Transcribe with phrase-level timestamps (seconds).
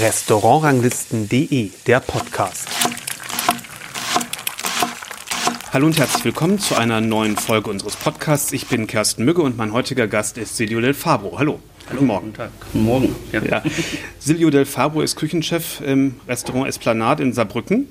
[0.00, 2.68] Restaurantranglisten.de, der Podcast.
[5.72, 8.52] Hallo und herzlich willkommen zu einer neuen Folge unseres Podcasts.
[8.52, 11.38] Ich bin Kersten Mügge und mein heutiger Gast ist Silvio Del Fabro.
[11.38, 11.60] Hallo.
[11.88, 12.26] Hallo, morgen.
[12.26, 12.50] Guten Tag.
[12.72, 13.14] Guten Morgen.
[13.30, 13.44] Ja.
[13.44, 13.62] Ja.
[14.18, 17.86] Silvio Del Fabro ist Küchenchef im Restaurant Esplanade in Saarbrücken.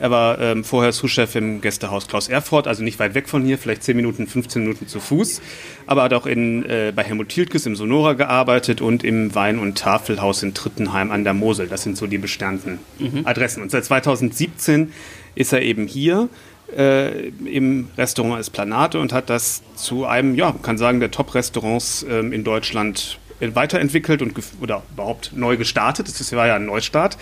[0.00, 3.58] Er war ähm, vorher Sous-Chef im Gästehaus Klaus Erfurt, also nicht weit weg von hier,
[3.58, 5.40] vielleicht 10 Minuten, 15 Minuten zu Fuß.
[5.86, 9.78] Aber hat auch in, äh, bei Helmut Tilkes im Sonora gearbeitet und im Wein- und
[9.78, 11.68] Tafelhaus in Trittenheim an der Mosel.
[11.68, 13.22] Das sind so die besternten mhm.
[13.24, 13.62] Adressen.
[13.62, 14.92] Und seit 2017
[15.36, 16.28] ist er eben hier
[16.76, 22.32] äh, im Restaurant Esplanade und hat das zu einem, ja, kann sagen, der Top-Restaurants ähm,
[22.32, 23.18] in Deutschland
[23.54, 26.08] weiterentwickelt und oder überhaupt neu gestartet.
[26.08, 27.18] Das war ja ein Neustart.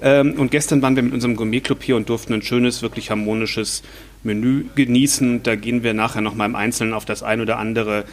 [0.00, 0.20] Ja.
[0.20, 3.82] Ähm, und gestern waren wir mit unserem Gourmet-Club hier und durften ein schönes, wirklich harmonisches
[4.22, 5.42] Menü genießen.
[5.42, 8.04] Da gehen wir nachher noch mal im Einzelnen auf das ein oder andere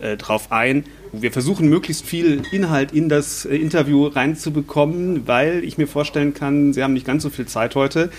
[0.00, 0.84] äh, drauf ein.
[1.12, 6.72] Wir versuchen möglichst viel Inhalt in das äh, Interview reinzubekommen, weil ich mir vorstellen kann,
[6.72, 8.10] Sie haben nicht ganz so viel Zeit heute,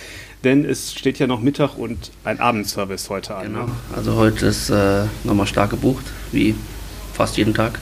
[0.44, 3.47] denn es steht ja noch Mittag und ein Abendservice heute an.
[3.47, 3.66] Genau.
[3.66, 3.72] Ne?
[3.95, 6.55] Also heute ist äh, nochmal stark gebucht, wie
[7.14, 7.80] fast jeden Tag.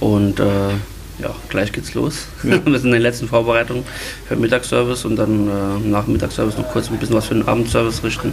[0.00, 0.70] Und äh,
[1.18, 2.26] ja, gleich geht's los.
[2.42, 2.50] Ja.
[2.64, 3.84] Wir sind in den letzten Vorbereitungen
[4.26, 7.48] für den Mittagsservice und dann äh, nach Mittagsservice noch kurz ein bisschen was für den
[7.48, 8.32] Abendservice richten.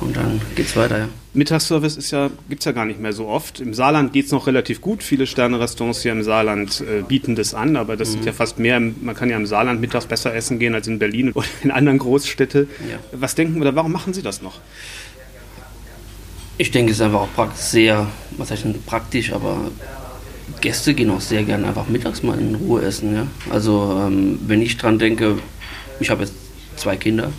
[0.00, 1.08] Und dann geht's weiter, ja.
[1.34, 3.60] Mittagsservice ist ja, gibt's ja gar nicht mehr so oft.
[3.60, 5.02] Im Saarland geht es noch relativ gut.
[5.02, 8.12] Viele Sterne-Restaurants hier im Saarland äh, bieten das an, aber das mhm.
[8.12, 8.78] sind ja fast mehr.
[8.78, 11.98] Man kann ja im Saarland mittags besser essen gehen als in Berlin oder in anderen
[11.98, 12.68] Großstädten.
[12.88, 12.98] Ja.
[13.12, 14.60] Was denken wir da, warum machen Sie das noch?
[16.56, 18.06] Ich denke, es ist einfach auch sehr,
[18.36, 19.72] was heißt denn praktisch, aber
[20.64, 23.14] Gäste gehen auch sehr gerne einfach mittags mal in Ruhe essen.
[23.14, 23.26] Ja?
[23.50, 25.36] Also ähm, wenn ich dran denke,
[26.00, 26.32] ich habe jetzt
[26.76, 27.30] zwei Kinder,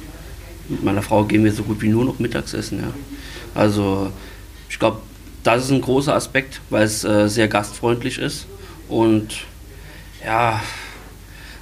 [0.69, 2.79] mit meiner Frau gehen wir so gut wie nur noch mittags essen.
[2.81, 2.93] Ja?
[3.55, 4.11] Also
[4.69, 4.99] ich glaube,
[5.41, 8.45] das ist ein großer Aspekt, weil es äh, sehr gastfreundlich ist
[8.89, 9.45] und
[10.23, 10.61] ja,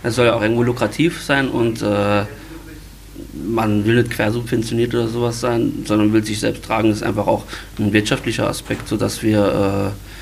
[0.04, 2.26] es soll ja auch irgendwo lukrativ sein und äh,
[3.34, 6.90] man will nicht quersubventioniert oder sowas sein, sondern will sich selbst tragen.
[6.90, 7.46] Das ist einfach auch
[7.80, 10.13] ein wirtschaftlicher Aspekt, sodass wir äh,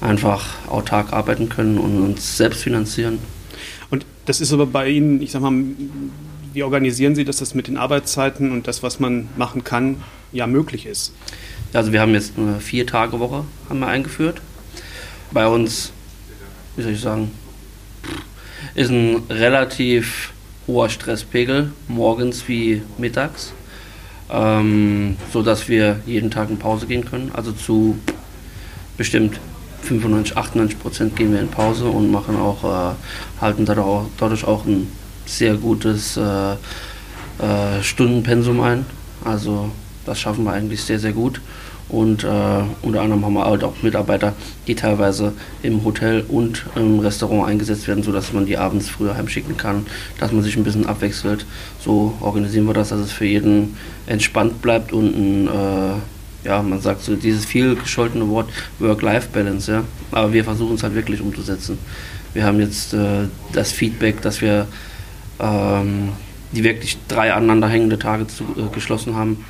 [0.00, 3.18] einfach autark arbeiten können und uns selbst finanzieren.
[3.90, 5.52] Und das ist aber bei Ihnen, ich sag mal,
[6.52, 10.46] wie organisieren Sie, dass das mit den Arbeitszeiten und das, was man machen kann, ja
[10.46, 11.12] möglich ist?
[11.72, 14.40] Also wir haben jetzt eine vier Tage Woche haben wir eingeführt.
[15.30, 15.92] Bei uns,
[16.76, 17.30] wie soll ich sagen,
[18.74, 20.32] ist ein relativ
[20.66, 23.52] hoher Stresspegel morgens wie mittags,
[24.30, 27.30] ähm, so dass wir jeden Tag in Pause gehen können.
[27.34, 27.98] Also zu
[28.96, 29.40] bestimmt
[29.82, 32.94] 95, 98 Prozent gehen wir in Pause und machen auch, äh,
[33.40, 34.90] halten dadurch auch ein
[35.26, 38.86] sehr gutes äh, äh, Stundenpensum ein.
[39.24, 39.70] Also
[40.06, 41.40] das schaffen wir eigentlich sehr, sehr gut.
[41.88, 42.28] Und äh,
[42.82, 44.34] unter anderem haben wir halt auch Mitarbeiter,
[44.66, 49.56] die teilweise im Hotel und im Restaurant eingesetzt werden, sodass man die abends früher heimschicken
[49.56, 49.86] kann,
[50.20, 51.46] dass man sich ein bisschen abwechselt.
[51.80, 55.94] So organisieren wir das, dass es für jeden entspannt bleibt und ein äh,
[56.48, 58.48] ja, man sagt so dieses viel gescholtene Wort
[58.78, 59.84] Work-Life-Balance, ja.
[60.10, 61.78] Aber wir versuchen es halt wirklich umzusetzen.
[62.32, 64.66] Wir haben jetzt äh, das Feedback, dass wir
[65.40, 66.08] ähm,
[66.52, 69.44] die wirklich drei aneinanderhängende Tage zu, äh, geschlossen haben,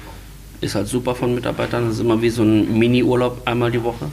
[0.61, 1.85] ist halt super von Mitarbeitern.
[1.85, 4.07] Das ist immer wie so ein Mini-Urlaub einmal die Woche.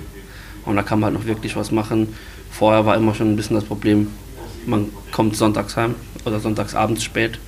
[0.63, 2.09] Und da kann man halt noch wirklich was machen.
[2.52, 4.09] Vorher war immer schon ein bisschen das Problem,
[4.67, 7.40] man kommt sonntags heim oder sonntags abends spät.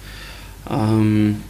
[0.67, 1.43] Ähm,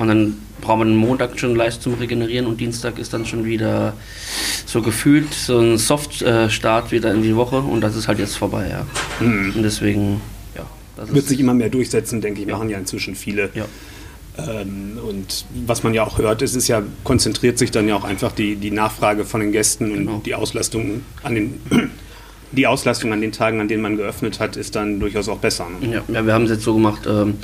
[0.00, 3.92] und dann braucht man Montag schon leicht zum Regenerieren und Dienstag ist dann schon wieder
[4.64, 8.70] so gefühlt so ein Soft-Start wieder in die Woche und das ist halt jetzt vorbei,
[8.70, 8.86] ja.
[9.24, 9.52] Mhm.
[9.56, 10.22] Und deswegen,
[10.56, 10.64] ja.
[10.96, 12.56] Das wird sich immer mehr durchsetzen, denke ich, ja.
[12.56, 13.50] machen ja inzwischen viele.
[13.52, 13.66] Ja.
[14.38, 18.04] Ähm, und was man ja auch hört, ist, ist ja, konzentriert sich dann ja auch
[18.04, 20.14] einfach die, die Nachfrage von den Gästen genau.
[20.14, 21.60] und die Auslastung an den
[22.52, 25.66] die Auslastung an den Tagen, an denen man geöffnet hat, ist dann durchaus auch besser.
[25.68, 25.94] Ne?
[25.94, 27.34] Ja, ja, wir haben es jetzt so gemacht, ähm,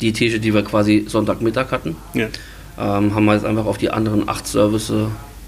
[0.00, 2.26] die Tische, die wir quasi Sonntagmittag hatten, ja.
[2.78, 4.92] ähm, haben wir jetzt einfach auf die anderen acht Service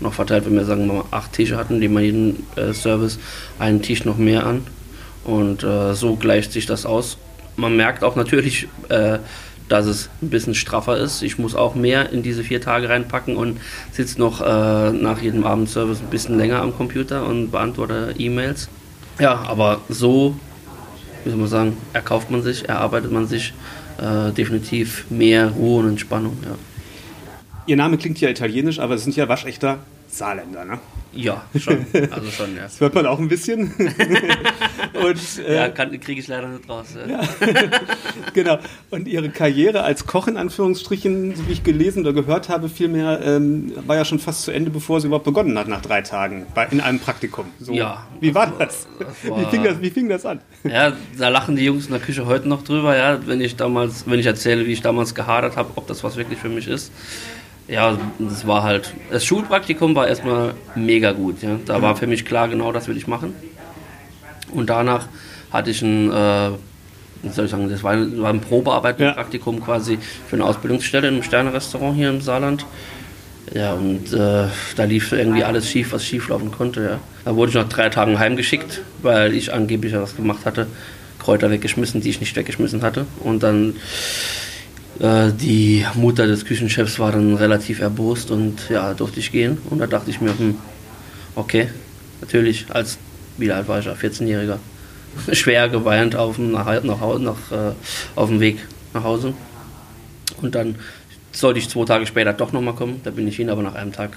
[0.01, 3.19] noch verteilt, wenn wir sagen wir mal acht Tische hatten, die man jeden äh, Service
[3.59, 4.66] einen Tisch noch mehr an.
[5.25, 7.19] Und äh, so gleicht sich das aus.
[7.57, 9.19] Man merkt auch natürlich, äh,
[9.69, 11.22] dass es ein bisschen straffer ist.
[11.22, 13.59] Ich muss auch mehr in diese vier Tage reinpacken und
[13.91, 18.69] sitze noch äh, nach jedem Abendservice ein bisschen länger am Computer und beantworte E-Mails.
[19.19, 20.37] Ja, aber so,
[21.25, 23.54] wie soll man sagen, erkauft man sich, erarbeitet man sich
[24.01, 26.37] äh, definitiv mehr Ruhe und Entspannung.
[26.45, 26.57] Ja.
[27.66, 29.78] Ihr Name klingt ja italienisch, aber es sind ja waschechter
[30.09, 30.78] Saarländer, ne?
[31.16, 31.86] Ja, schon.
[32.10, 32.63] Also schon, ja.
[32.66, 33.72] Das hört man auch ein bisschen.
[34.95, 36.89] und, äh, ja, kriege ich leider nicht raus.
[37.09, 37.21] Ja.
[38.34, 38.59] genau.
[38.91, 43.21] Und Ihre Karriere als Koch in Anführungsstrichen, so wie ich gelesen oder gehört habe, vielmehr
[43.22, 46.47] ähm, war ja schon fast zu Ende, bevor sie überhaupt begonnen hat, nach drei Tagen
[46.54, 47.47] bei, in einem Praktikum.
[47.59, 47.72] So.
[47.72, 48.07] Ja.
[48.21, 48.86] Wie war das?
[48.98, 49.80] das war, wie, fing das?
[49.80, 50.41] Wie fing das an?
[50.65, 54.09] Ja, da lachen die Jungs in der Küche heute noch drüber, ja, wenn ich damals,
[54.09, 56.92] wenn ich erzähle, wie ich damals gehadert habe, ob das was wirklich für mich ist
[57.68, 61.42] ja, das war halt, das Schulpraktikum war erstmal mega gut.
[61.42, 61.59] Ja.
[61.65, 63.34] Da war für mich klar, genau das will ich machen.
[64.53, 65.09] Und danach
[65.51, 66.51] hatte ich ein, äh,
[67.30, 69.65] soll ich sagen, das war, war ein Probearbeitspraktikum ja.
[69.65, 69.98] quasi
[70.28, 72.65] für eine Ausbildungsstelle im Sterne-Restaurant hier im Saarland.
[73.53, 76.83] Ja, und äh, da lief irgendwie alles schief, was schief laufen konnte.
[76.83, 77.01] Ja.
[77.24, 80.66] Da wurde ich nach drei Tagen heimgeschickt, weil ich angeblich was gemacht hatte.
[81.18, 83.07] Kräuter weggeschmissen, die ich nicht weggeschmissen hatte.
[83.21, 83.74] Und dann
[84.98, 89.59] die Mutter des Küchenchefs war dann relativ erbost und ja, durfte ich gehen.
[89.69, 90.57] Und da dachte ich mir, hm,
[91.34, 91.69] okay,
[92.21, 92.98] natürlich, als,
[93.37, 94.59] wie alt war ich, 14-Jähriger,
[95.33, 97.72] schwer geweint auf dem, nach, nach, nach, äh,
[98.15, 98.59] auf dem Weg
[98.95, 99.34] nach Hause.
[100.41, 100.77] Und dann
[101.33, 103.92] sollte ich zwei Tage später doch nochmal kommen, da bin ich hin, aber nach einem
[103.92, 104.16] Tag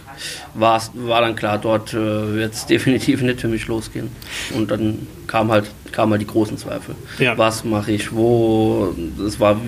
[0.54, 0.82] war
[1.22, 4.10] dann klar, dort äh, wird es definitiv nicht für mich losgehen.
[4.54, 6.96] Und dann kam halt, kamen halt die großen Zweifel.
[7.20, 7.38] Ja.
[7.38, 9.60] Was mache ich, wo, das war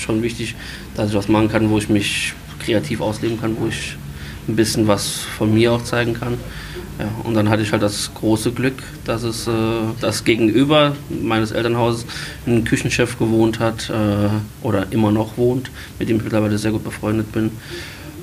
[0.00, 0.54] schon wichtig,
[0.94, 3.96] dass ich was machen kann, wo ich mich kreativ ausleben kann, wo ich
[4.48, 6.38] ein bisschen was von mir auch zeigen kann.
[6.98, 8.74] Ja, und dann hatte ich halt das große Glück,
[9.04, 9.52] dass es äh,
[10.00, 12.06] das Gegenüber meines Elternhauses
[12.44, 16.82] ein Küchenchef gewohnt hat äh, oder immer noch wohnt, mit dem ich mittlerweile sehr gut
[16.82, 17.52] befreundet bin,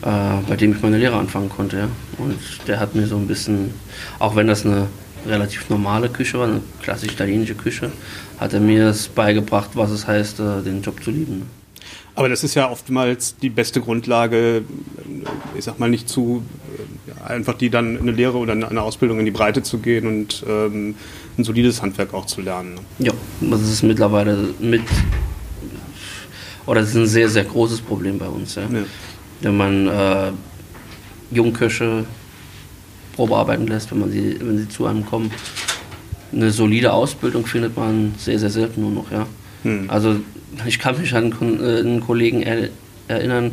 [0.02, 0.08] äh,
[0.48, 1.78] bei dem ich meine Lehre anfangen konnte.
[1.78, 1.88] Ja.
[2.18, 2.38] Und
[2.68, 3.72] der hat mir so ein bisschen,
[4.20, 4.88] auch wenn das eine
[5.26, 7.92] relativ normale Küche war, eine klassisch italienische Küche,
[8.40, 11.44] hat er mir es beigebracht, was es heißt, äh, den Job zu lieben.
[12.16, 14.64] Aber das ist ja oftmals die beste Grundlage,
[15.58, 16.44] ich sag mal nicht zu,
[17.26, 20.96] einfach die dann eine Lehre oder eine Ausbildung in die Breite zu gehen und ähm,
[21.38, 22.80] ein solides Handwerk auch zu lernen.
[23.00, 24.82] Ja, das ist mittlerweile mit,
[26.66, 28.56] oder das ist ein sehr, sehr großes Problem bei uns.
[28.56, 28.64] Ja.
[28.64, 28.86] ja.
[29.42, 30.32] Wenn man äh,
[31.32, 32.06] Jungköche
[33.16, 35.32] Probearbeiten lässt, wenn, man sie, wenn sie zu einem kommen,
[36.32, 39.12] eine solide Ausbildung findet man sehr, sehr selten nur noch.
[39.12, 39.26] Ja.
[39.64, 39.90] Hm.
[39.90, 40.18] Also
[40.66, 42.44] ich kann mich an einen äh, Kollegen
[43.08, 43.52] erinnern,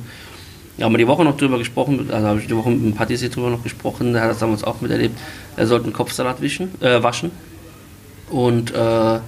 [0.78, 2.94] da haben wir die Woche noch drüber gesprochen, also habe ich die Woche mit dem
[2.94, 5.19] Patissier drüber noch gesprochen, der hat das damals auch miterlebt.
[5.56, 7.31] Er sollte einen Kopfsalat wischen, äh, waschen
[8.31, 9.22] und äh, hat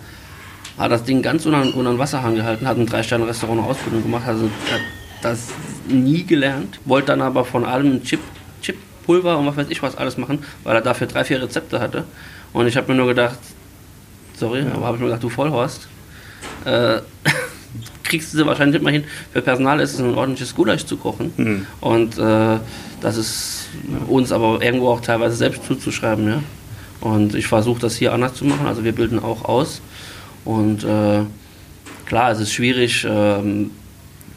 [0.78, 4.44] das Ding ganz unter, unter den Wasserhahn gehalten, hat ein Drei-Sterne-Restaurant eine Ausbildung gemacht, also
[4.44, 4.80] hat
[5.22, 5.48] das
[5.86, 8.20] nie gelernt, wollte dann aber von allem Chip,
[8.62, 12.04] Chippulver und was weiß ich was alles machen, weil er dafür drei, vier Rezepte hatte.
[12.52, 13.38] Und ich habe mir nur gedacht,
[14.34, 14.72] sorry, ja.
[14.72, 15.88] aber habe ich mir gedacht, du Vollhorst,
[16.64, 17.00] äh,
[18.04, 19.04] kriegst du sie wahrscheinlich nicht mal hin.
[19.32, 21.32] Für Personal ist es ein ordentliches Gulasch zu kochen.
[21.36, 21.66] Mhm.
[21.80, 22.58] Und äh,
[23.00, 23.68] das ist
[24.08, 26.28] uns aber irgendwo auch teilweise selbst zuzuschreiben.
[26.28, 26.42] Ja?
[27.00, 28.66] Und ich versuche das hier anders zu machen.
[28.66, 29.80] Also wir bilden auch aus.
[30.44, 31.20] Und äh,
[32.06, 33.66] klar, es ist schwierig, äh,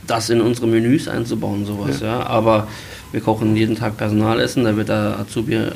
[0.07, 1.99] das in unsere Menüs einzubauen, sowas.
[1.99, 2.19] Ja.
[2.19, 2.25] ja.
[2.25, 2.67] Aber
[3.11, 5.71] wir kochen jeden Tag Personalessen, da wird der Azubi äh,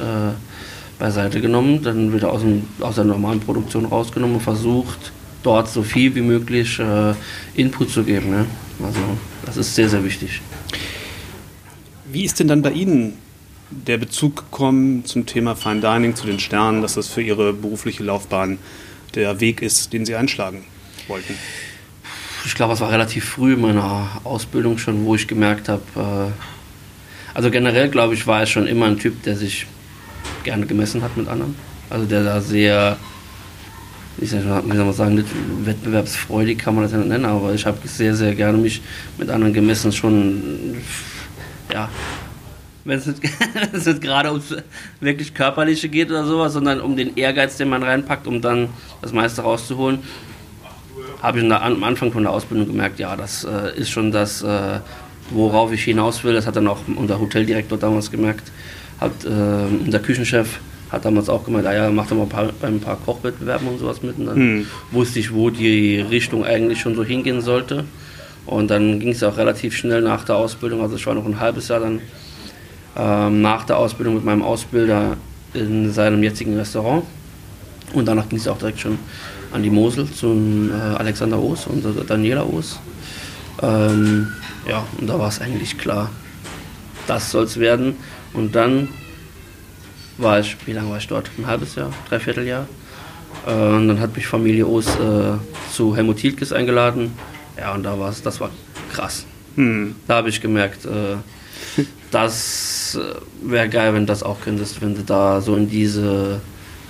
[1.00, 5.12] beiseite genommen, dann wird er aus, dem, aus der normalen Produktion rausgenommen und versucht,
[5.44, 7.14] dort so viel wie möglich äh,
[7.56, 8.30] Input zu geben.
[8.30, 8.46] Ne?
[8.84, 9.00] Also
[9.46, 10.42] das ist sehr, sehr wichtig.
[12.12, 13.18] Wie ist denn dann bei Ihnen
[13.70, 18.04] der Bezug gekommen zum Thema Fine Dining, zu den Sternen, dass das für Ihre berufliche
[18.04, 18.58] Laufbahn
[19.16, 20.66] der Weg ist, den Sie einschlagen
[21.08, 21.36] wollten?
[22.46, 26.32] Ich glaube, es war relativ früh in meiner Ausbildung schon, wo ich gemerkt habe, äh,
[27.34, 29.68] also generell glaube ich, war ich schon immer ein Typ, der sich
[30.44, 31.56] gerne gemessen hat mit anderen.
[31.90, 32.98] Also der da sehr
[34.18, 35.24] wie soll man sagen,
[35.64, 38.82] wettbewerbsfreudig kann man das ja nicht nennen, aber ich habe sehr, sehr gerne mich
[39.18, 40.76] mit anderen gemessen, schon,
[41.72, 41.90] ja,
[42.84, 43.22] wenn es nicht,
[43.74, 44.56] nicht gerade ums
[45.00, 48.70] wirklich Körperliche geht oder sowas, sondern um den Ehrgeiz, den man reinpackt, um dann
[49.02, 50.00] das meiste rauszuholen,
[51.22, 54.80] habe ich am Anfang von der Ausbildung gemerkt, ja, das äh, ist schon das, äh,
[55.30, 56.34] worauf ich hinaus will.
[56.34, 58.52] Das hat dann auch unser Hoteldirektor damals gemerkt,
[59.00, 60.60] hat äh, unser Küchenchef
[60.92, 63.80] hat damals auch gemeint, ah ja, mach doch mal ein paar, ein paar Kochwettbewerben und
[63.80, 64.18] sowas mit.
[64.18, 64.68] Und dann hm.
[64.92, 67.86] wusste ich, wo die Richtung eigentlich schon so hingehen sollte.
[68.46, 71.40] Und dann ging es auch relativ schnell nach der Ausbildung, also ich war noch ein
[71.40, 72.02] halbes Jahr dann
[72.98, 75.16] ähm, nach der Ausbildung mit meinem Ausbilder
[75.54, 77.04] in seinem jetzigen Restaurant.
[77.94, 78.98] Und danach ging es auch direkt schon
[79.52, 82.80] an die Mosel zum äh, Alexander Oos und äh, Daniela Oos.
[83.62, 84.28] Ähm,
[84.68, 86.10] ja, und da war es eigentlich klar,
[87.08, 87.96] das soll es werden.
[88.34, 88.88] Und dann
[90.22, 91.30] war ich, wie lange war ich dort?
[91.38, 92.68] Ein halbes Jahr, dreiviertel Jahr.
[93.46, 95.34] Äh, und dann hat mich Familie Oos äh,
[95.72, 97.12] zu Helmut Hiltges eingeladen.
[97.58, 98.50] Ja, und da war es, das war
[98.92, 99.26] krass.
[99.56, 99.96] Hm.
[100.08, 101.18] Da habe ich gemerkt, äh,
[102.12, 106.42] das äh, wäre geil, wenn du das auch könntest, wenn du da so in diese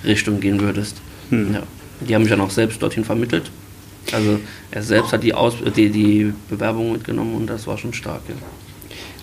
[0.04, 0.96] Richtung gehen würdest.
[1.30, 1.54] Hm.
[1.54, 1.62] Ja.
[2.00, 3.50] Die haben mich dann auch selbst dorthin vermittelt.
[4.12, 4.40] Also
[4.72, 8.22] er selbst hat die, Aus die, die Bewerbung mitgenommen und das war schon stark.
[8.28, 8.34] Ja.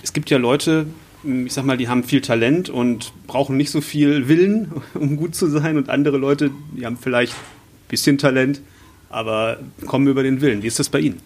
[0.01, 0.87] Es gibt ja Leute,
[1.23, 5.35] ich sag mal, die haben viel Talent und brauchen nicht so viel Willen, um gut
[5.35, 5.77] zu sein.
[5.77, 8.61] Und andere Leute, die haben vielleicht ein bisschen Talent,
[9.09, 10.63] aber kommen über den Willen.
[10.63, 11.19] Wie ist das bei Ihnen?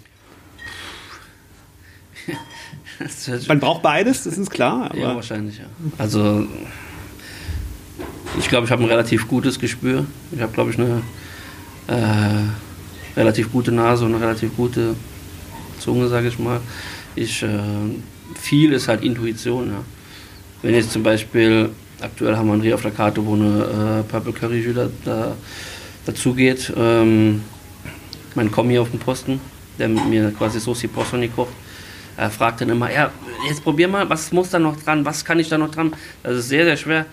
[3.47, 4.95] Man braucht beides, das ist klar.
[4.95, 5.65] ja, wahrscheinlich, ja.
[5.97, 6.47] Also,
[8.39, 10.05] ich glaube, ich habe ein relativ gutes Gespür.
[10.31, 11.01] Ich habe, glaube ich, eine
[11.87, 14.95] äh, relativ gute Nase und eine relativ gute
[15.79, 16.61] Zunge, sage ich mal.
[17.15, 17.59] Ich, äh,
[18.39, 19.67] viel ist halt Intuition.
[19.67, 19.83] Ja.
[20.61, 21.69] Wenn jetzt zum Beispiel,
[22.01, 25.35] aktuell haben wir einen Reh auf der Karte, wo eine äh, Purple Curry da, da,
[26.05, 26.71] dazu geht.
[26.75, 27.43] Ähm,
[28.35, 29.39] mein Kommi auf dem Posten,
[29.77, 31.53] der mit mir quasi Soße Possoni kocht
[32.15, 33.11] er fragt dann immer, ja,
[33.47, 35.93] jetzt probier mal, was muss da noch dran, was kann ich da noch dran?
[36.21, 37.05] Das ist sehr, sehr schwer,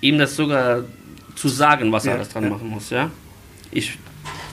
[0.00, 0.84] ihm das sogar
[1.34, 2.50] zu sagen, was ja, er alles dran ja.
[2.50, 3.10] machen muss, ja.
[3.70, 3.98] Ich,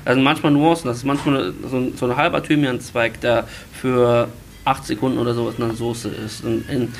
[0.05, 4.29] also manchmal Nuancen, das ist manchmal so, so ein halber Thymianzweig, der für
[4.65, 6.43] acht Sekunden oder sowas in der Soße ist.
[6.43, 6.93] Und in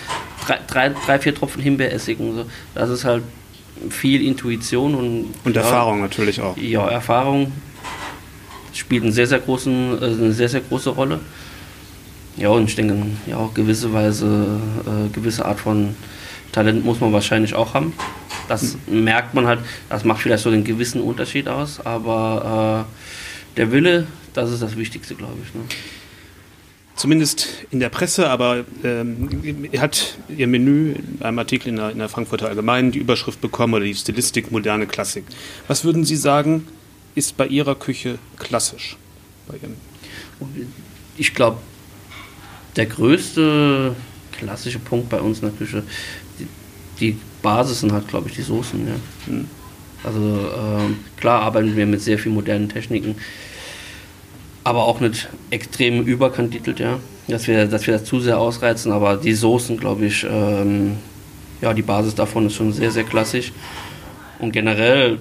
[0.46, 2.46] drei, drei, drei, vier Tropfen Himbeeressig und so.
[2.76, 3.24] Das ist halt
[3.90, 5.34] viel Intuition und.
[5.44, 6.58] Und ja, Erfahrung natürlich auch.
[6.58, 7.52] Ja, Erfahrung
[8.74, 11.20] spielt einen sehr, sehr großen, äh, eine sehr, sehr große Rolle.
[12.36, 12.96] Ja, und ich denke,
[13.28, 15.96] ja, auch gewisse Weise, äh, gewisse Art von
[16.52, 17.94] Talent muss man wahrscheinlich auch haben.
[18.48, 19.04] Das mhm.
[19.04, 24.08] merkt man halt, das macht vielleicht so einen gewissen Unterschied aus, aber äh, der Wille,
[24.34, 25.54] das ist das Wichtigste, glaube ich.
[25.54, 25.62] Ne?
[27.04, 29.28] Zumindest in der Presse, aber ähm,
[29.78, 33.74] hat Ihr Menü in einem Artikel in der, in der Frankfurter Allgemeinen die Überschrift bekommen
[33.74, 35.26] oder die Stilistik moderne Klassik.
[35.68, 36.66] Was würden Sie sagen,
[37.14, 38.96] ist bei Ihrer Küche klassisch?
[41.18, 41.58] ich glaube,
[42.78, 43.94] der größte
[44.32, 45.84] klassische Punkt bei uns in der Küche,
[46.40, 46.48] die,
[47.02, 48.80] die Basis sind halt, glaube ich, die Soßen.
[48.88, 48.96] Ja.
[49.28, 49.48] Mhm.
[50.06, 53.16] Also ähm, klar arbeiten wir mit sehr vielen modernen Techniken,
[54.64, 57.00] aber auch nicht extrem überkandidelt, ja.
[57.28, 60.98] Dass wir, dass wir das zu sehr ausreizen, aber die Soßen, glaube ich, ähm,
[61.62, 63.54] ja, die Basis davon ist schon sehr, sehr klassisch.
[64.40, 65.20] Und generell,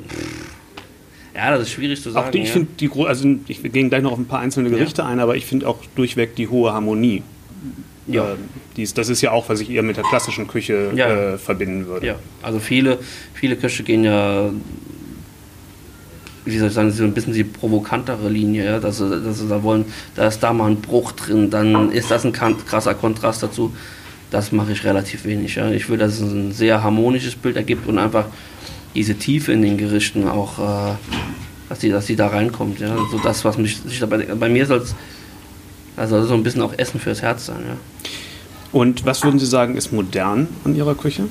[1.34, 2.26] ja, das ist schwierig zu sagen.
[2.26, 2.54] Auch die, ich ja.
[2.54, 5.08] finde die, also ich gehe gleich noch auf ein paar einzelne Gerichte ja.
[5.08, 7.22] ein, aber ich finde auch durchweg die hohe Harmonie
[8.06, 8.32] ja.
[8.32, 8.36] Äh,
[8.76, 11.34] dies, das ist ja auch, was ich eher mit der klassischen Küche ja.
[11.34, 12.06] äh, verbinden würde.
[12.06, 12.98] Ja, also viele,
[13.34, 14.50] viele Köche gehen ja,
[16.44, 18.80] wie soll ich sagen, so ein bisschen die provokantere Linie, ja?
[18.80, 19.84] dass, sie, dass da wollen,
[20.14, 23.72] da ist da mal ein Bruch drin, dann ist das ein krasser Kontrast dazu.
[24.30, 25.56] Das mache ich relativ wenig.
[25.56, 25.70] Ja?
[25.70, 28.26] Ich will, dass es ein sehr harmonisches Bild ergibt und einfach
[28.94, 30.94] diese Tiefe in den Gerichten auch, äh,
[31.68, 32.80] dass, die, dass die da reinkommt.
[32.80, 32.92] Ja?
[32.96, 34.94] Also das, was mich, bei, bei mir soll es
[35.96, 37.76] also so ein bisschen auch Essen fürs Herz sein, ja.
[38.72, 41.24] Und was würden Sie sagen, ist modern an Ihrer Küche?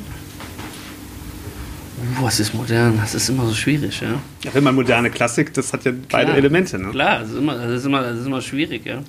[2.21, 2.97] Was ist modern?
[3.01, 4.21] Das ist immer so schwierig, ja.
[4.43, 6.91] Ja, wenn man moderne Klassik, das hat ja beide klar, Elemente, ne?
[6.91, 9.01] Klar, das ist, immer, das, ist immer, das ist immer schwierig, ja.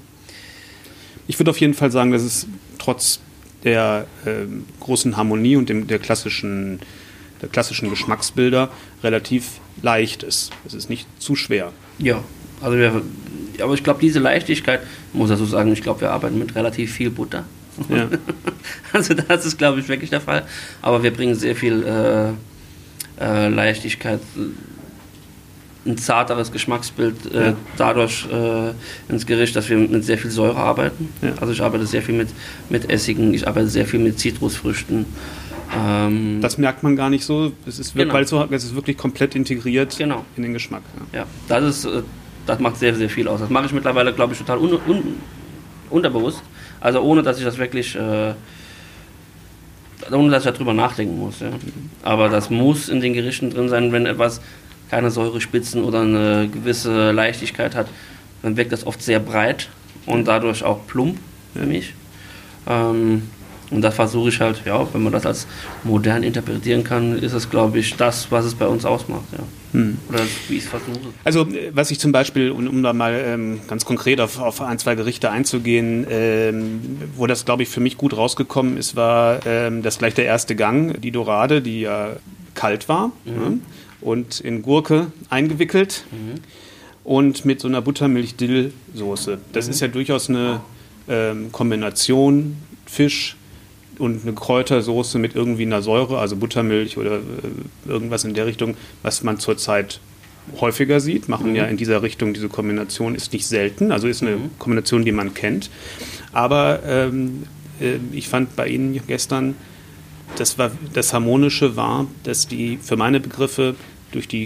[1.26, 2.47] Ich würde auf jeden Fall sagen, dass es
[2.78, 3.21] trotz
[3.64, 4.47] der äh,
[4.81, 6.81] großen Harmonie und dem, der, klassischen,
[7.42, 8.71] der klassischen Geschmacksbilder
[9.02, 10.50] relativ leicht ist.
[10.66, 11.73] Es ist nicht zu schwer.
[11.99, 12.25] Ja,
[12.61, 13.02] also wir,
[13.61, 14.81] aber ich glaube, diese Leichtigkeit,
[15.12, 17.45] muss ich so sagen, ich glaube, wir arbeiten mit relativ viel Butter.
[17.88, 18.09] Ja.
[18.92, 20.45] also das ist, glaube ich, wirklich der Fall.
[20.81, 22.33] Aber wir bringen sehr viel äh,
[23.21, 24.21] äh, Leichtigkeit,
[25.85, 27.57] ein zarteres Geschmacksbild äh, ja.
[27.76, 28.73] dadurch äh,
[29.12, 31.09] ins Gericht, dass wir mit sehr viel Säure arbeiten.
[31.23, 31.33] Ja.
[31.40, 32.28] Also ich arbeite sehr viel mit,
[32.69, 35.07] mit Essigen, ich arbeite sehr viel mit Zitrusfrüchten.
[35.76, 38.14] Ähm, das merkt man gar nicht so, es ist, genau.
[38.14, 40.25] weil so, es ist wirklich komplett integriert genau.
[40.37, 40.83] in den Geschmack.
[41.12, 42.02] Ja, ja das ist äh,
[42.47, 43.40] das macht sehr, sehr viel aus.
[43.40, 45.02] Das mache ich mittlerweile, glaube ich, total un un
[45.90, 46.42] unterbewusst.
[46.81, 48.35] Also ohne, dass ich das wirklich, äh,
[50.11, 51.40] ohne dass ich darüber nachdenken muss.
[51.40, 51.50] Ja.
[52.02, 54.40] Aber das muss in den Gerichten drin sein, wenn etwas
[54.90, 57.88] keine Säurespitzen oder eine gewisse Leichtigkeit hat,
[58.42, 59.68] dann wirkt das oft sehr breit
[60.04, 61.18] und dadurch auch plump
[61.54, 61.94] für mich.
[62.68, 63.23] Ähm,
[63.72, 65.46] und da versuche ich halt, ja, wenn man das als
[65.82, 69.24] modern interpretieren kann, ist es, glaube ich, das, was es bei uns ausmacht.
[69.32, 69.44] Ja.
[69.72, 69.98] Hm.
[70.10, 70.98] Oder wie ich es versuche.
[71.24, 74.78] Also, was ich zum Beispiel, um, um da mal ähm, ganz konkret auf, auf, ein,
[74.78, 79.82] zwei Gerichte einzugehen, ähm, wo das, glaube ich, für mich gut rausgekommen ist, war ähm,
[79.82, 82.16] das gleich der erste Gang, die Dorade, die ja
[82.54, 83.32] kalt war mhm.
[83.32, 83.52] ja,
[84.02, 86.04] und in Gurke eingewickelt.
[86.10, 86.40] Mhm.
[87.04, 89.38] Und mit so einer Buttermilch-Dill-Soße.
[89.52, 89.70] Das mhm.
[89.72, 90.60] ist ja durchaus eine
[91.08, 93.36] ähm, Kombination Fisch,
[93.99, 98.76] und eine Kräutersoße mit irgendwie einer Säure, also Buttermilch oder äh, irgendwas in der Richtung,
[99.02, 100.00] was man zurzeit
[100.61, 101.56] häufiger sieht, machen mhm.
[101.56, 104.50] ja in dieser Richtung diese Kombination, ist nicht selten, also ist eine mhm.
[104.58, 105.70] Kombination, die man kennt.
[106.32, 107.44] Aber ähm,
[107.80, 109.54] äh, ich fand bei Ihnen gestern
[110.37, 113.75] das, war, das Harmonische war, dass die für meine Begriffe
[114.12, 114.44] durch die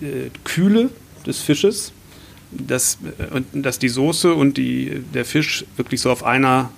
[0.00, 0.90] äh, Kühle
[1.26, 1.92] des Fisches,
[2.50, 6.70] dass, äh, dass die Soße und die, der Fisch wirklich so auf einer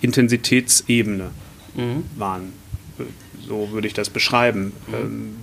[0.00, 1.30] Intensitätsebene
[1.74, 2.04] mhm.
[2.16, 2.52] waren.
[3.46, 4.72] So würde ich das beschreiben.
[4.86, 4.94] Mhm.
[4.94, 5.36] Ähm,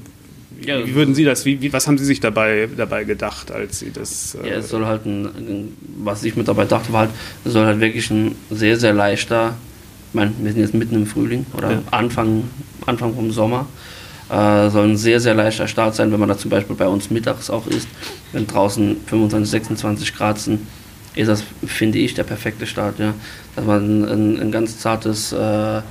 [0.62, 3.80] ja, wie würden Sie das, wie, wie, was haben Sie sich dabei, dabei gedacht, als
[3.80, 4.36] Sie das...
[4.36, 7.12] Äh ja, es soll halt, ein, was ich mir dabei dachte, war halt,
[7.46, 9.56] es soll halt wirklich ein sehr, sehr leichter,
[10.10, 11.82] ich meine, wir sind jetzt mitten im Frühling oder ja.
[11.92, 12.46] Anfang,
[12.86, 13.68] Anfang vom Sommer,
[14.30, 17.12] äh, soll ein sehr, sehr leichter Start sein, wenn man da zum Beispiel bei uns
[17.12, 17.88] mittags auch isst,
[18.32, 20.62] wenn draußen 25, 26 Grad sind,
[21.14, 23.14] ist das, finde ich, der perfekte Start, ja.
[23.56, 25.34] Dass man ein, ein, ein ganz zartes...
[25.34, 25.82] Äh,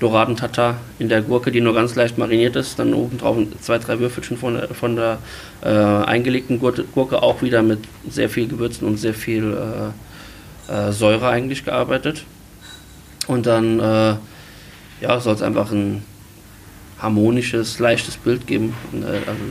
[0.00, 2.78] Doradentata in der Gurke, die nur ganz leicht mariniert ist.
[2.78, 5.18] Dann obendrauf zwei, drei Würfelchen von der, von der
[5.62, 9.56] äh, eingelegten Gurke, Gurke, auch wieder mit sehr viel Gewürzen und sehr viel
[10.68, 12.24] äh, äh, Säure eigentlich gearbeitet.
[13.26, 14.16] Und dann äh,
[15.00, 16.02] ja, soll es einfach ein
[17.00, 18.74] harmonisches, leichtes Bild geben.
[18.92, 19.42] Und, äh, also,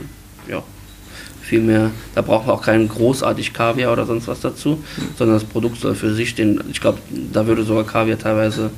[0.48, 0.62] ja,
[1.42, 4.84] viel mehr, da braucht man auch keinen großartig Kaviar oder sonst was dazu,
[5.16, 6.98] sondern das Produkt soll für sich den, ich glaube,
[7.32, 8.70] da würde sogar Kaviar teilweise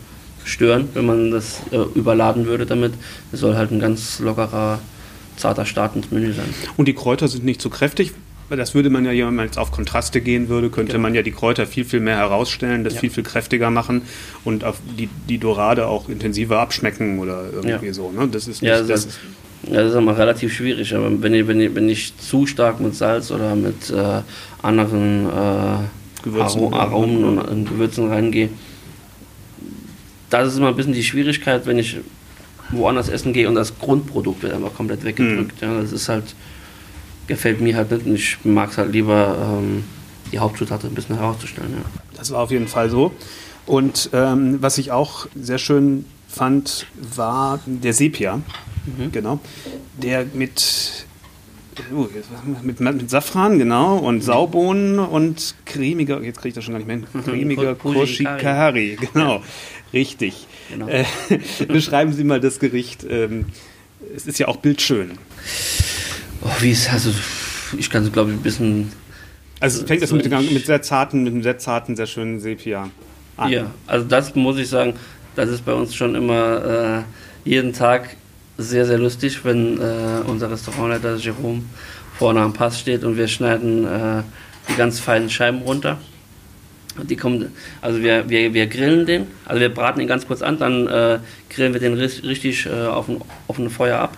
[0.44, 2.92] stören, wenn man das äh, überladen würde damit.
[3.32, 4.80] Es soll halt ein ganz lockerer,
[5.36, 6.54] zarter Start ins Menü sein.
[6.76, 8.12] Und die Kräuter sind nicht zu kräftig?
[8.56, 11.02] Das würde man ja, wenn man jetzt auf Kontraste gehen würde, könnte genau.
[11.02, 13.00] man ja die Kräuter viel, viel mehr herausstellen, das ja.
[13.00, 14.02] viel, viel kräftiger machen
[14.42, 17.92] und auf die, die Dorade auch intensiver abschmecken oder irgendwie ja.
[17.92, 18.10] so.
[18.10, 18.26] Ne?
[18.26, 19.18] Das ist nicht, ja, das, das ist,
[19.62, 22.96] das ist immer relativ schwierig, aber wenn ich, wenn ich, wenn ich zu stark mit
[22.96, 24.22] Salz oder mit äh,
[24.62, 28.48] anderen äh, Gewürzen, Aromen und, und Gewürzen reingehe,
[30.30, 31.98] das ist immer ein bisschen die Schwierigkeit, wenn ich
[32.70, 35.60] woanders essen gehe und das Grundprodukt wird einfach komplett weggedrückt.
[35.60, 35.68] Mhm.
[35.68, 36.34] Ja, das ist halt,
[37.26, 39.84] gefällt mir halt nicht und ich mag es halt lieber, ähm,
[40.32, 41.72] die Hauptzutat ein bisschen herauszustellen.
[41.72, 42.00] Ja.
[42.16, 43.12] Das war auf jeden Fall so.
[43.66, 48.36] Und ähm, was ich auch sehr schön fand, war der Sepia.
[48.36, 49.12] Mhm.
[49.12, 49.40] Genau.
[50.00, 51.06] Der mit
[51.92, 52.08] Uh,
[52.62, 56.86] mit, mit, Safran, genau, und Saubohnen und cremiger, jetzt kriege ich das schon gar nicht
[56.86, 59.42] mehr hin, cremiger Koshikari, genau,
[59.92, 60.46] richtig.
[60.70, 60.88] Genau.
[60.88, 61.04] Äh,
[61.68, 63.04] beschreiben Sie mal das Gericht.
[63.08, 63.46] Ähm,
[64.14, 65.12] es ist ja auch bildschön.
[66.42, 67.10] Oh, wie ist, also,
[67.76, 68.92] ich kann es, glaube ich, ein bisschen.
[69.58, 72.90] Also, es fängt das mit, mit, sehr zarten, mit einem sehr zarten, sehr schönen Sepia
[73.36, 73.50] an.
[73.50, 74.94] Ja, also, das muss ich sagen,
[75.36, 77.04] das ist bei uns schon immer
[77.44, 78.16] äh, jeden Tag
[78.60, 81.62] sehr, sehr lustig, wenn äh, unser Restaurantleiter Jerome
[82.18, 84.22] vorne am Pass steht und wir schneiden äh,
[84.68, 85.98] die ganz feinen Scheiben runter.
[87.02, 90.58] Die kommen, also wir, wir, wir grillen den, also wir braten ihn ganz kurz an,
[90.58, 91.18] dann äh,
[91.48, 93.06] grillen wir den richtig äh, auf,
[93.46, 94.16] auf ein Feuer ab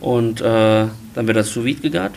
[0.00, 2.14] und äh, dann wird das sous vide gegart.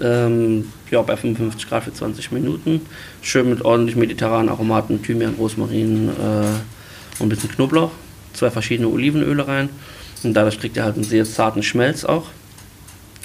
[0.00, 2.82] Ähm, ja, bei 55 Grad für 20 Minuten.
[3.22, 7.90] Schön mit ordentlich mediterranen Aromaten, Thymian, Rosmarin äh, und ein bisschen Knoblauch.
[8.32, 9.70] Zwei verschiedene Olivenöle rein
[10.24, 12.26] und dadurch kriegt er halt einen sehr zarten Schmelz auch.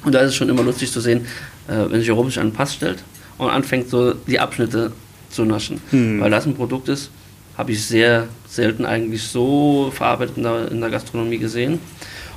[0.03, 1.25] Und da ist es schon immer lustig zu sehen,
[1.67, 3.03] äh, wenn sich Jerome sich an den Pass stellt
[3.37, 4.91] und anfängt so die Abschnitte
[5.29, 5.81] zu naschen.
[5.89, 6.21] Hm.
[6.21, 7.09] Weil das ein Produkt ist,
[7.57, 11.79] habe ich sehr selten eigentlich so verarbeitet in der, in der, Gastronomie gesehen.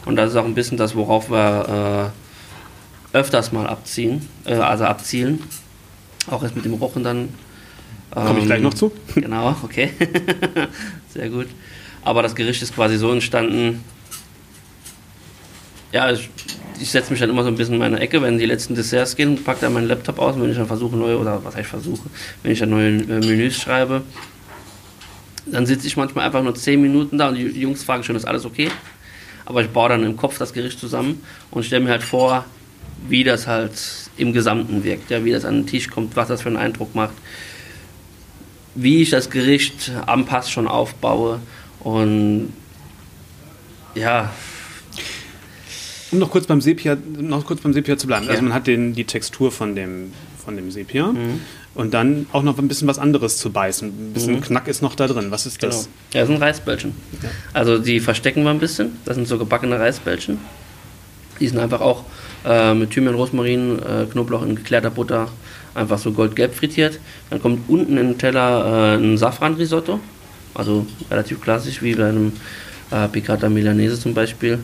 [0.04, 2.12] Und das ist auch ein bisschen das, worauf wir
[3.12, 5.42] äh, öfters mal abziehen, äh, also abzielen.
[6.30, 7.28] Auch erst mit dem Rochen dann.
[8.14, 8.92] Ähm, Komme ich gleich noch zu?
[9.14, 9.90] Genau, okay.
[11.12, 11.46] sehr gut.
[12.04, 13.82] Aber das Gericht ist quasi so entstanden,
[15.96, 16.28] ja, ich,
[16.78, 19.16] ich setze mich dann immer so ein bisschen in meine Ecke, wenn die letzten Desserts
[19.16, 22.10] gehen, packe dann meinen Laptop aus, wenn ich dann versuche neue, oder was heißt versuche,
[22.42, 24.02] wenn ich dann neue äh, Menüs schreibe,
[25.46, 28.26] dann sitze ich manchmal einfach nur 10 Minuten da und die Jungs fragen schon, ist
[28.26, 28.68] alles okay?
[29.46, 32.44] Aber ich baue dann im Kopf das Gericht zusammen und stelle mir halt vor,
[33.08, 33.72] wie das halt
[34.18, 36.94] im Gesamten wirkt, ja, wie das an den Tisch kommt, was das für einen Eindruck
[36.94, 37.14] macht,
[38.74, 41.40] wie ich das Gericht am Pass schon aufbaue
[41.80, 42.52] und
[43.94, 44.30] ja,
[46.12, 48.22] um noch kurz beim Sepia, noch kurz beim Sepia zu bleiben.
[48.22, 48.38] Also ja.
[48.38, 50.12] Also man hat den, die Textur von dem,
[50.44, 51.40] von dem Sepia mhm.
[51.74, 53.88] und dann auch noch ein bisschen was anderes zu beißen.
[53.88, 54.40] Ein bisschen mhm.
[54.42, 55.30] Knack ist noch da drin.
[55.30, 55.84] Was ist das?
[55.84, 55.96] Genau.
[56.14, 56.94] Ja, das sind Reisbällchen.
[57.22, 57.28] Ja.
[57.52, 58.92] Also die verstecken wir ein bisschen.
[59.04, 60.38] Das sind so gebackene Reisbällchen.
[61.40, 62.04] Die sind einfach auch
[62.44, 65.28] äh, mit Thymian, Rosmarin, äh, Knoblauch in geklärter Butter
[65.74, 66.98] einfach so goldgelb frittiert.
[67.30, 70.00] Dann kommt unten in den Teller äh, ein Safran-Risotto.
[70.54, 72.32] Also relativ klassisch wie bei einem
[72.90, 74.58] äh, Piccata Milanese zum Beispiel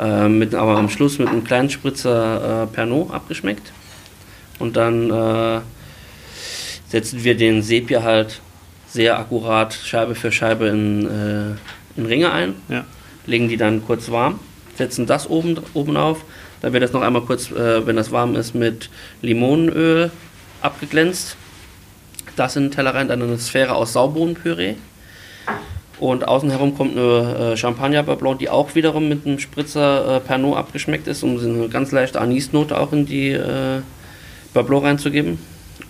[0.00, 3.72] äh, mit, aber am Schluss mit einem kleinen Spritzer äh, Pernod abgeschmeckt.
[4.58, 5.60] Und dann äh,
[6.88, 8.40] setzen wir den Sepia halt
[8.88, 12.84] sehr akkurat Scheibe für Scheibe in, äh, in Ringe ein, ja.
[13.26, 14.40] legen die dann kurz warm,
[14.76, 16.24] setzen das oben, oben auf.
[16.60, 18.90] Dann wird das noch einmal kurz, äh, wenn das warm ist, mit
[19.22, 20.10] Limonenöl
[20.60, 21.36] abgeglänzt.
[22.36, 24.76] Das in den Teller rein, dann eine Sphäre aus Saubohnenpüree
[26.00, 30.20] Und außen herum kommt eine äh, Champagner Blanc, die auch wiederum mit einem Spritzer äh,
[30.20, 33.82] Pernod abgeschmeckt ist, um eine ganz leichte Anisnote auch in die äh,
[34.54, 35.38] Blanc reinzugeben.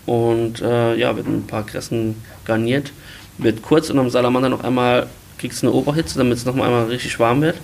[0.07, 2.90] Und äh, ja, wird mit ein paar Kressen garniert.
[3.38, 5.07] Wird kurz und am Salamander noch einmal
[5.38, 7.57] kriegst du eine Oberhitze, damit es noch mal einmal richtig warm wird.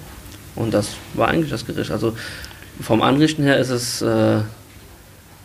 [0.54, 1.90] Und das war eigentlich das Gericht.
[1.90, 2.16] Also
[2.80, 4.38] vom Anrichten her ist es äh,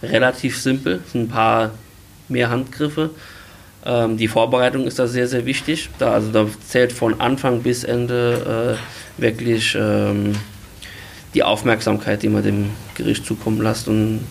[0.04, 1.02] relativ simpel.
[1.04, 1.72] Es sind ein paar
[2.30, 3.10] mehr Handgriffe.
[3.86, 5.90] Ähm, die Vorbereitung ist da sehr, sehr wichtig.
[5.98, 8.78] Da, also da zählt von Anfang bis Ende
[9.18, 10.34] äh, wirklich ähm,
[11.34, 13.88] die Aufmerksamkeit, die man dem Gericht zukommen lässt.
[13.88, 14.22] Und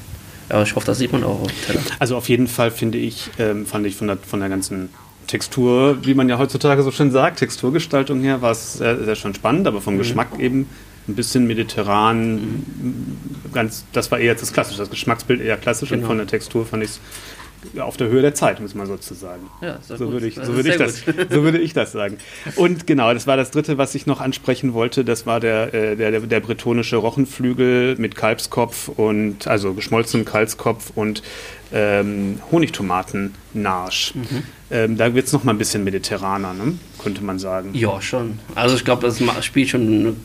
[0.51, 1.81] ja, ich hoffe, das sieht man auch auf Teller.
[1.99, 4.91] Also auf jeden Fall finde ich, ähm, fand ich von der, von der ganzen
[5.27, 9.35] Textur, wie man ja heutzutage so schön sagt, Texturgestaltung her, war es sehr, sehr schön
[9.35, 9.99] spannend, aber vom mhm.
[9.99, 10.69] Geschmack eben
[11.07, 13.17] ein bisschen mediterran, mhm.
[13.53, 16.03] ganz, das war eher das klassische, das Geschmacksbild eher klassisch genau.
[16.03, 17.01] und von der Textur fand ich es
[17.79, 19.43] auf der Höhe der Zeit, muss man sozusagen.
[19.61, 22.19] Ja, so würde ich, so würde ich das, so würde ich das sagen.
[22.57, 25.05] Und genau, das war das dritte, was ich noch ansprechen wollte.
[25.05, 31.23] Das war der, äh, der, der bretonische Rochenflügel mit Kalbskopf und also geschmolzenem Kalbskopf und
[31.73, 34.15] ähm, Honigtomaten-Narsch.
[34.15, 34.43] Mhm.
[34.71, 36.75] Ähm, da wird es noch mal ein bisschen mediterraner, ne?
[37.03, 37.71] könnte man sagen.
[37.75, 38.39] Ja, schon.
[38.55, 40.17] Also ich glaube, das spielt schon eine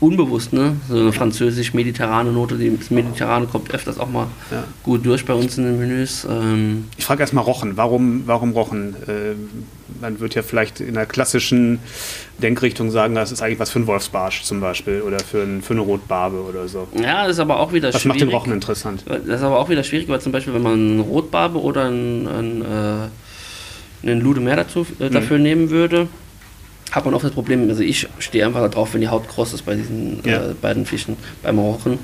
[0.00, 0.76] unbewusst, ne?
[0.88, 2.56] So eine französisch-mediterrane Note.
[2.56, 4.64] Das Mediterrane kommt öfters auch mal ja.
[4.82, 6.26] gut durch bei uns in den Menüs.
[6.28, 7.76] Ähm ich frage erstmal Rochen.
[7.76, 8.94] Warum, warum Rochen?
[9.06, 9.34] Äh,
[10.00, 11.80] man wird ja vielleicht in der klassischen
[12.40, 15.72] Denkrichtung sagen, das ist eigentlich was für einen Wolfsbarsch zum Beispiel oder für, ein, für
[15.72, 16.86] eine Rotbarbe oder so.
[16.94, 18.20] Ja, das ist aber auch wieder was schwierig.
[18.20, 19.04] Was macht den Rochen interessant?
[19.06, 22.28] Das ist aber auch wieder schwierig, weil zum Beispiel, wenn man eine Rotbarbe oder einen,
[22.28, 25.42] einen, äh, einen Lude mehr dazu, äh, dafür mhm.
[25.42, 26.08] nehmen würde,
[26.92, 29.62] hat man oft das Problem, also ich stehe einfach darauf, wenn die Haut kross ist
[29.62, 30.50] bei diesen ja.
[30.50, 31.98] äh, beiden Fischen, beim Rochen.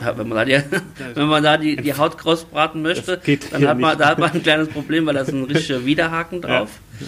[0.00, 0.52] Ja, wenn man da die,
[1.14, 3.20] wenn man da die, die Haut kross braten möchte,
[3.50, 6.42] dann hat man, da hat man ein kleines Problem, weil da ist ein richtiger Widerhaken
[6.42, 6.70] drauf.
[7.00, 7.06] Ja.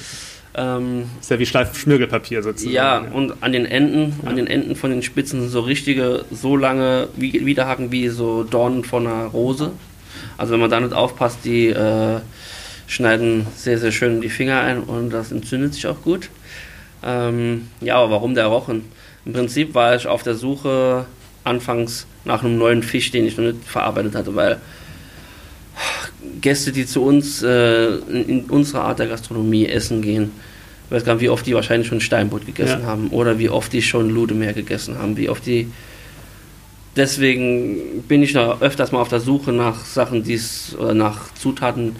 [0.57, 2.73] Ähm, ist ja wie Schmirgelpapier sozusagen.
[2.73, 6.57] Ja, und an den Enden, an den Enden von den Spitzen sind so richtige, so
[6.57, 9.73] lange Widerhaken wie so Dornen von einer Rose.
[10.39, 12.21] Also wenn man da nicht aufpasst, die äh,
[12.87, 16.29] schneiden sehr, sehr schön die Finger ein und das entzündet sich auch gut.
[17.05, 18.83] Ähm, ja, aber warum der Rochen?
[19.27, 21.07] Im Prinzip war ich auf der Suche
[21.45, 24.59] anfangs nach einem neuen Fisch, den ich noch nicht verarbeitet hatte, weil
[26.41, 30.31] Gäste, die zu uns äh, in unserer Art der Gastronomie essen gehen,
[30.87, 32.87] ich weiß gar nicht, wie oft die wahrscheinlich schon Steinbutt gegessen ja.
[32.87, 35.71] haben oder wie oft die schon Ludemeer gegessen haben, wie oft die.
[36.95, 41.33] Deswegen bin ich noch öfters mal auf der Suche nach Sachen, die es oder nach
[41.35, 41.97] Zutaten,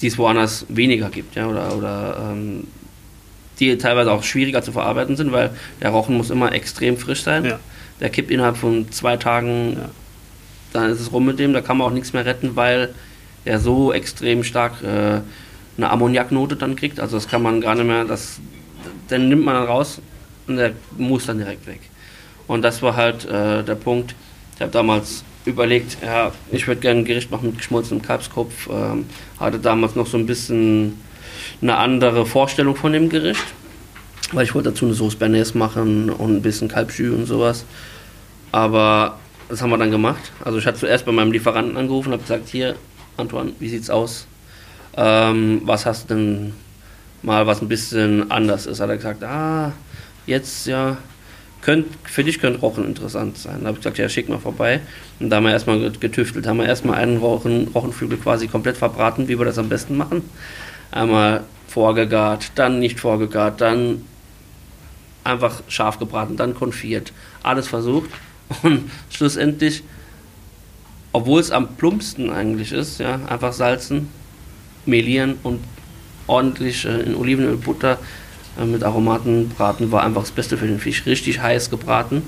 [0.00, 2.64] die es woanders weniger gibt, ja, oder, oder ähm,
[3.60, 7.44] die teilweise auch schwieriger zu verarbeiten sind, weil der Rochen muss immer extrem frisch sein.
[7.44, 7.58] Ja.
[8.00, 9.90] Der kippt innerhalb von zwei Tagen, ja.
[10.72, 12.94] dann ist es rum mit dem, da kann man auch nichts mehr retten, weil
[13.44, 15.20] er so extrem stark äh,
[15.76, 16.98] eine Ammoniaknote dann kriegt.
[16.98, 18.40] Also das kann man gar nicht mehr, das,
[19.10, 20.00] den nimmt man dann raus
[20.46, 21.80] und der muss dann direkt weg.
[22.46, 24.14] Und das war halt äh, der Punkt.
[24.56, 28.68] Ich habe damals überlegt, ja, ich würde gerne ein Gericht machen mit geschmolzenem Kalbskopf.
[28.70, 29.06] Ähm,
[29.38, 31.00] hatte damals noch so ein bisschen
[31.62, 33.44] eine andere Vorstellung von dem Gericht,
[34.32, 37.64] weil ich wollte dazu eine Sauce Bernays machen und ein bisschen Kalbschü und sowas.
[38.52, 40.32] Aber das haben wir dann gemacht.
[40.44, 42.76] Also ich hatte zuerst bei meinem Lieferanten angerufen und habe gesagt, hier,
[43.16, 44.26] Antoine, wie sieht's aus?
[44.96, 46.52] Ähm, was hast du denn
[47.22, 48.80] mal, was ein bisschen anders ist?
[48.80, 49.72] Hat er gesagt, ah,
[50.26, 50.96] jetzt ja,
[51.62, 53.60] könnt, für dich könnte Rochen interessant sein.
[53.60, 54.80] Da habe ich gesagt, ja, schick mal vorbei.
[55.18, 59.28] Und da haben wir erstmal getüftelt, haben wir erstmal einen Rochen, Rochenflügel quasi komplett verbraten,
[59.28, 60.22] wie wir das am besten machen.
[60.94, 64.04] Einmal vorgegart, dann nicht vorgegart, dann
[65.24, 67.12] einfach scharf gebraten, dann konfiert.
[67.42, 68.10] Alles versucht
[68.62, 69.82] und schlussendlich,
[71.12, 74.08] obwohl es am plumpsten eigentlich ist, ja, einfach salzen,
[74.86, 75.64] melieren und
[76.28, 77.98] ordentlich äh, in Olivenöl, Butter
[78.56, 81.06] äh, mit Aromaten braten, war einfach das Beste für den Fisch.
[81.06, 82.22] Richtig heiß gebraten,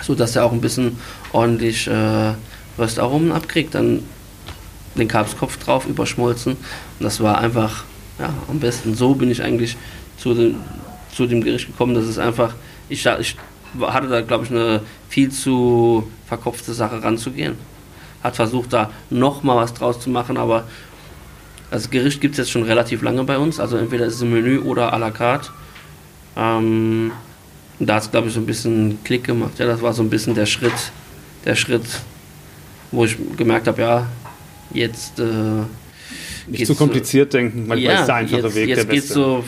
[0.00, 0.98] so dass er auch ein bisschen
[1.32, 2.32] ordentlich äh,
[2.78, 3.74] Röstaromen abkriegt.
[3.74, 4.02] Dann
[5.00, 6.52] den Kalbskopf drauf überschmolzen.
[6.52, 7.84] Und das war einfach
[8.18, 8.94] ja, am besten.
[8.94, 9.76] So bin ich eigentlich
[10.16, 10.56] zu dem,
[11.14, 11.94] zu dem Gericht gekommen.
[11.94, 12.54] Das ist einfach,
[12.88, 13.36] ich, ich
[13.80, 17.56] hatte da, glaube ich, eine viel zu verkopfte Sache ranzugehen.
[18.22, 20.64] Hat versucht, da nochmal was draus zu machen, aber
[21.70, 23.60] das Gericht gibt es jetzt schon relativ lange bei uns.
[23.60, 25.50] Also entweder ist es im Menü oder à la carte.
[26.36, 27.12] Ähm,
[27.78, 29.58] da hat es, glaube ich, so ein bisschen Klick gemacht.
[29.58, 30.92] Ja, das war so ein bisschen der Schritt,
[31.44, 31.84] der Schritt,
[32.90, 34.06] wo ich gemerkt habe, ja,
[34.72, 35.18] jetzt.
[35.18, 35.24] Äh,
[36.46, 39.12] Nicht zu kompliziert so, denken, manchmal ja, ist der einfache jetzt, Weg jetzt der beste.
[39.12, 39.44] So,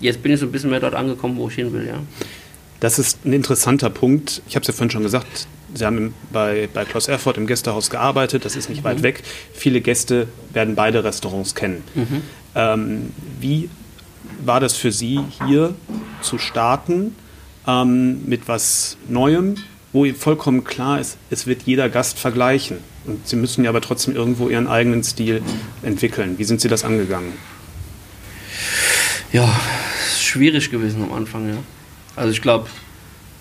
[0.00, 2.00] jetzt bin ich so ein bisschen mehr dort angekommen, wo ich hin will, ja.
[2.80, 4.42] Das ist ein interessanter Punkt.
[4.48, 7.90] Ich habe es ja vorhin schon gesagt, Sie haben bei, bei Klaus Erfurt im Gästehaus
[7.90, 8.88] gearbeitet, das ist nicht mhm.
[8.88, 9.22] weit weg.
[9.52, 11.82] Viele Gäste werden beide Restaurants kennen.
[11.94, 12.22] Mhm.
[12.54, 13.68] Ähm, wie
[14.44, 15.74] war das für Sie hier
[16.22, 17.14] zu starten
[17.66, 19.56] ähm, mit was Neuem,
[19.92, 22.78] wo vollkommen klar ist, es wird jeder Gast vergleichen.
[23.08, 25.42] Und Sie müssen ja aber trotzdem irgendwo Ihren eigenen Stil
[25.82, 26.38] entwickeln.
[26.38, 27.32] Wie sind Sie das angegangen?
[29.32, 29.48] Ja,
[30.18, 31.56] schwierig gewesen am Anfang, ja.
[32.16, 32.68] Also ich glaube,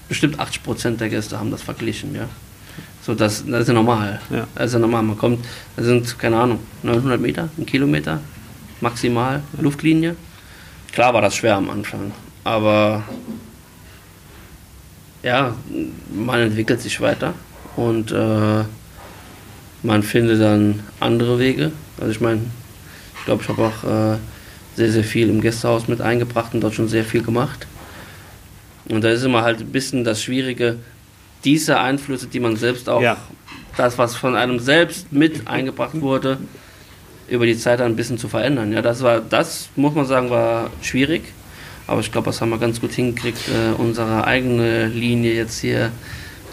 [0.08, 2.30] bestimmt 80 Prozent der Gäste haben das verglichen, ja.
[3.02, 4.22] So, das, das ist ja normal.
[4.30, 4.48] Ja.
[4.56, 5.04] Das ist ja normal.
[5.04, 8.22] Man kommt, das sind, keine Ahnung, 900 Meter, ein Kilometer,
[8.80, 9.62] maximal, ja.
[9.62, 10.16] Luftlinie.
[10.94, 12.14] Klar war das schwer am Anfang,
[12.46, 13.04] aber
[15.24, 15.56] ja,
[16.10, 17.34] man entwickelt sich weiter
[17.76, 18.64] und äh,
[19.84, 21.72] man findet dann andere Wege.
[22.00, 22.42] Also ich meine,
[23.20, 24.18] ich glaube, ich habe auch äh,
[24.76, 27.68] sehr, sehr viel im Gästehaus mit eingebracht und dort schon sehr viel gemacht.
[28.90, 30.78] Und da ist immer halt ein bisschen das Schwierige,
[31.44, 33.18] diese Einflüsse, die man selbst auch, ja.
[33.76, 36.38] das, was von einem selbst mit eingebracht wurde,
[37.28, 38.72] über die Zeit ein bisschen zu verändern.
[38.72, 41.24] Ja, das war, das muss man sagen, war schwierig.
[41.86, 45.92] Aber ich glaube, das haben wir ganz gut hingekriegt, äh, unsere eigene Linie jetzt hier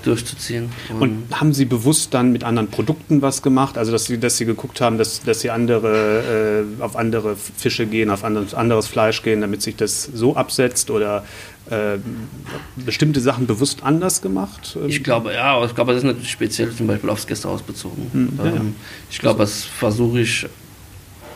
[0.06, 0.70] durchzuziehen.
[0.88, 3.78] Und, und, haben Sie bewusst dann mit anderen Produkten was gemacht?
[3.78, 7.86] Also, dass Sie, dass Sie geguckt haben, dass, dass Sie andere, äh, auf andere Fische
[7.86, 10.90] gehen, auf anderes, anderes Fleisch gehen, damit sich das so absetzt?
[10.90, 11.24] Oder
[11.70, 11.98] äh,
[12.76, 14.76] bestimmte Sachen bewusst anders gemacht?
[14.86, 18.10] Ich glaube, ja, aber ich glaube, das ist natürlich speziell zum Beispiel aufs Gästehaus bezogen.
[18.12, 18.56] Hm, ja, ja.
[18.56, 18.74] Ähm,
[19.10, 20.46] ich glaube, das versuche ich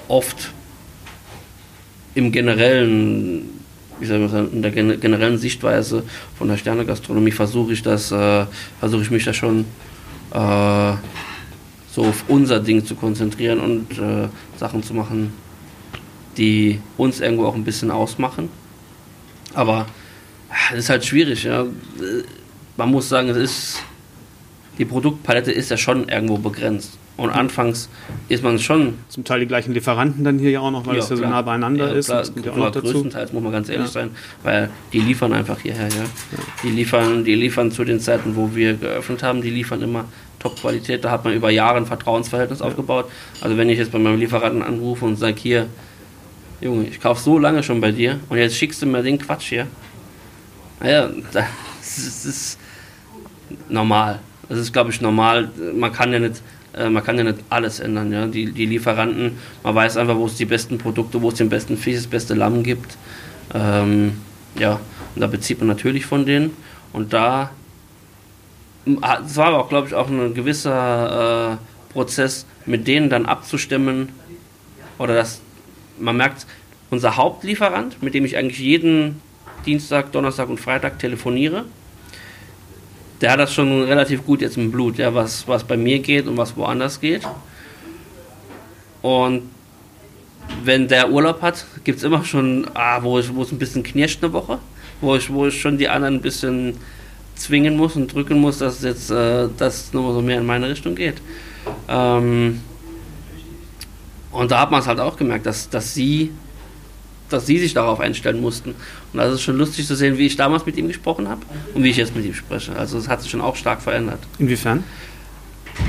[0.09, 0.53] oft
[2.15, 3.59] im generellen
[4.01, 6.03] wie sagen, in der generellen Sichtweise
[6.37, 8.47] von der Sternegastronomie versuche ich das, äh,
[8.81, 9.65] versuche ich mich da schon
[10.33, 10.93] äh,
[11.91, 15.33] so auf unser Ding zu konzentrieren und äh, Sachen zu machen,
[16.37, 18.49] die uns irgendwo auch ein bisschen ausmachen.
[19.55, 19.87] Aber
[20.73, 21.45] es ist halt schwierig.
[21.45, 21.67] Ja.
[22.77, 23.83] Man muss sagen, es ist
[24.79, 26.98] die Produktpalette ist ja schon irgendwo begrenzt.
[27.19, 27.89] Und anfangs
[28.29, 28.95] ist man schon.
[29.09, 31.25] Zum Teil die gleichen Lieferanten dann hier ja auch noch, weil ja, es ja so
[31.25, 32.07] nah beieinander ja, ist.
[32.07, 32.93] Klar, das kommt ja auch noch dazu.
[32.93, 33.93] Größtenteils muss man ganz ehrlich ja.
[33.93, 34.11] sein,
[34.45, 35.89] weil die liefern einfach hierher.
[35.89, 36.05] Ja.
[36.63, 40.05] Die, liefern, die liefern zu den Zeiten, wo wir geöffnet haben, die liefern immer
[40.39, 41.05] Top-Qualität.
[41.05, 43.11] Da hat man über Jahre ein Vertrauensverhältnis aufgebaut.
[43.41, 45.67] Also wenn ich jetzt bei meinem Lieferanten anrufe und sage, hier,
[46.61, 49.49] Junge, ich kaufe so lange schon bei dir und jetzt schickst du mir den Quatsch
[49.49, 49.67] hier.
[50.79, 52.61] Naja, das ist
[53.69, 54.21] normal.
[54.49, 55.51] Das ist, glaube ich, normal.
[55.75, 56.43] Man kann ja nicht
[56.77, 58.13] äh, man kann ja nicht alles ändern.
[58.13, 58.27] Ja?
[58.27, 61.77] Die, die Lieferanten, man weiß einfach, wo es die besten Produkte, wo es den besten
[61.77, 62.97] Fisch, das beste Lamm gibt.
[63.55, 64.19] Ähm,
[64.59, 64.81] ja,
[65.15, 66.57] und da bezieht man natürlich von denen.
[66.93, 67.51] Und da,
[68.85, 74.11] es war aber auch, glaube ich, auch ein gewisser äh, Prozess, mit denen dann abzustimmen.
[74.99, 75.41] Oder das,
[75.99, 76.47] man merkt,
[76.91, 79.21] unser Hauptlieferant, mit dem ich eigentlich jeden
[79.67, 81.65] Dienstag, Donnerstag und Freitag telefoniere,
[83.21, 86.27] der hat das schon relativ gut jetzt im Blut, ja, was, was bei mir geht
[86.27, 87.23] und was woanders geht.
[89.03, 89.43] Und
[90.65, 94.33] wenn der Urlaub hat, gibt es immer schon, ah, wo, es ein bisschen knirscht eine
[94.33, 94.59] Woche,
[95.01, 96.77] wo ich, wo ich schon die anderen ein bisschen
[97.35, 100.95] zwingen muss und drücken muss, dass jetzt äh, das nochmal so mehr in meine Richtung
[100.95, 101.17] geht.
[101.89, 102.61] Ähm,
[104.33, 106.33] und da hat man es halt auch gemerkt, dass, dass sie
[107.29, 108.71] dass sie sich darauf einstellen mussten.
[109.13, 111.43] Und das ist schon lustig zu sehen, wie ich damals mit ihm gesprochen habe
[111.75, 112.75] und wie ich jetzt mit ihm spreche.
[112.77, 114.21] Also es hat sich schon auch stark verändert.
[114.39, 114.85] Inwiefern?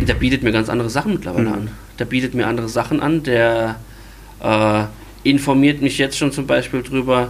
[0.08, 1.54] Der bietet mir ganz andere Sachen mittlerweile mhm.
[1.54, 1.72] an.
[1.98, 3.80] Der bietet mir andere Sachen an, der
[4.42, 4.84] äh,
[5.24, 7.30] informiert mich jetzt schon zum Beispiel drüber,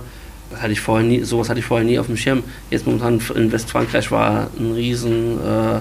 [0.52, 2.44] das hatte ich vorher nie, sowas hatte ich vorher nie auf dem Schirm.
[2.70, 5.80] Jetzt momentan in Westfrankreich war ein riesen äh,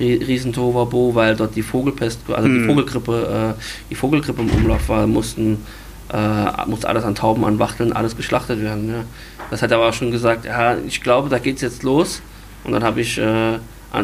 [0.00, 2.66] riesen Tovabo, weil dort die Vogelpest, also die mhm.
[2.66, 3.60] Vogelgrippe, äh,
[3.90, 5.58] die Vogelgrippe im Umlauf war, mussten
[6.12, 8.88] äh, muss alles an Tauben, an Wachteln, alles geschlachtet werden.
[8.88, 9.04] Ja.
[9.50, 12.22] Das hat er aber auch schon gesagt, ja, ich glaube, da geht es jetzt los.
[12.64, 13.58] Und dann habe ich, äh,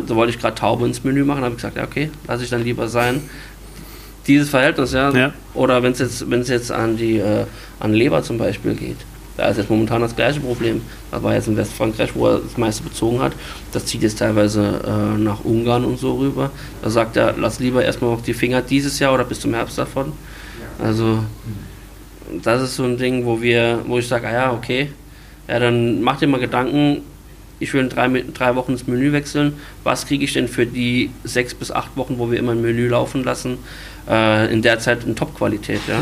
[0.06, 2.50] so wollte ich gerade Taube ins Menü machen, habe ich gesagt, ja, okay, lasse ich
[2.50, 3.22] dann lieber sein.
[4.26, 5.10] Dieses Verhältnis, ja.
[5.10, 5.32] ja.
[5.54, 7.46] Oder wenn es jetzt, jetzt an die äh,
[7.80, 8.98] an Leber zum Beispiel geht.
[9.36, 10.82] Da ist jetzt momentan das gleiche Problem.
[11.10, 13.32] Das war jetzt in Westfrankreich, wo er das meiste bezogen hat.
[13.72, 16.50] Das zieht jetzt teilweise äh, nach Ungarn und so rüber.
[16.82, 19.78] Da sagt er, lass lieber erstmal noch die Finger dieses Jahr oder bis zum Herbst
[19.78, 20.12] davon.
[20.78, 21.24] Also
[22.42, 24.90] das ist so ein Ding, wo wir, wo ich sage, ah ja, okay,
[25.48, 27.02] ja, dann mach dir mal Gedanken,
[27.58, 29.52] ich will in drei, drei Wochen das Menü wechseln.
[29.84, 32.88] Was kriege ich denn für die sechs bis acht Wochen, wo wir immer ein Menü
[32.88, 33.58] laufen lassen?
[34.08, 35.80] Äh, in der Zeit in Top-Qualität.
[35.88, 36.00] Ja?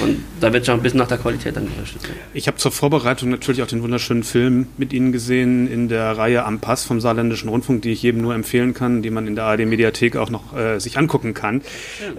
[0.00, 2.02] Und da wird schon ein bisschen nach der Qualität dann gerichtet.
[2.34, 6.44] Ich habe zur Vorbereitung natürlich auch den wunderschönen Film mit Ihnen gesehen in der Reihe
[6.44, 9.44] Am Pass vom Saarländischen Rundfunk, die ich jedem nur empfehlen kann, die man in der
[9.44, 11.62] ARD-Mediathek auch noch äh, sich angucken kann.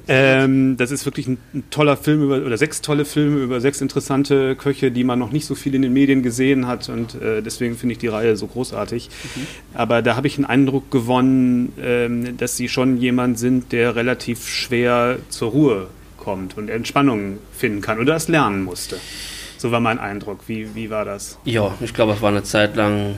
[0.07, 3.81] Ähm, das ist wirklich ein, ein, toller Film über, oder sechs tolle Filme über sechs
[3.81, 7.41] interessante Köche, die man noch nicht so viel in den Medien gesehen hat und äh,
[7.41, 9.09] deswegen finde ich die Reihe so großartig.
[9.35, 9.47] Mhm.
[9.73, 14.47] Aber da habe ich einen Eindruck gewonnen, ähm, dass Sie schon jemand sind, der relativ
[14.47, 15.87] schwer zur Ruhe
[16.17, 18.97] kommt und Entspannung finden kann oder das lernen musste.
[19.57, 20.39] So war mein Eindruck.
[20.47, 21.37] Wie, wie war das?
[21.45, 23.17] Ja, ich glaube, es war eine Zeit lang.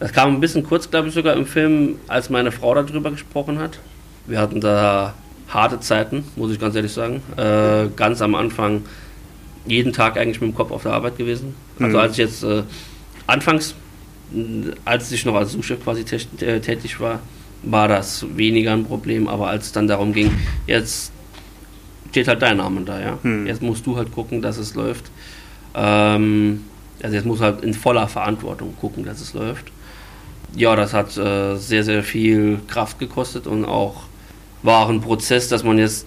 [0.00, 3.58] Es kam ein bisschen kurz, glaube ich, sogar im Film, als meine Frau darüber gesprochen
[3.58, 3.78] hat.
[4.26, 5.14] Wir hatten da
[5.48, 7.22] harte Zeiten, muss ich ganz ehrlich sagen.
[7.36, 8.82] Äh, ganz am Anfang
[9.66, 11.54] jeden Tag eigentlich mit dem Kopf auf der Arbeit gewesen.
[11.78, 12.02] Also mhm.
[12.02, 12.62] als ich jetzt äh,
[13.26, 13.74] anfangs,
[14.84, 17.20] als ich noch als Suchchef quasi tätig war,
[17.64, 19.28] war das weniger ein Problem.
[19.28, 20.30] Aber als es dann darum ging,
[20.66, 21.12] jetzt
[22.10, 23.18] steht halt dein Name da, ja.
[23.22, 23.46] Mhm.
[23.46, 25.10] Jetzt musst du halt gucken, dass es läuft.
[25.74, 26.64] Ähm,
[27.02, 29.66] also jetzt muss halt in voller Verantwortung gucken, dass es läuft.
[30.56, 34.04] Ja, das hat äh, sehr, sehr viel Kraft gekostet und auch
[34.62, 36.06] war ein Prozess, dass man jetzt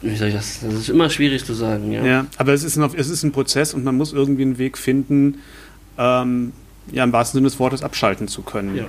[0.00, 0.60] wie soll ich das?
[0.60, 2.04] Das ist immer schwierig zu sagen, ja.
[2.04, 4.78] Ja, aber es ist ein, es ist ein Prozess und man muss irgendwie einen Weg
[4.78, 5.38] finden,
[5.98, 6.52] ähm,
[6.92, 8.76] ja, im wahrsten Sinne des Wortes abschalten zu können.
[8.76, 8.84] Ja.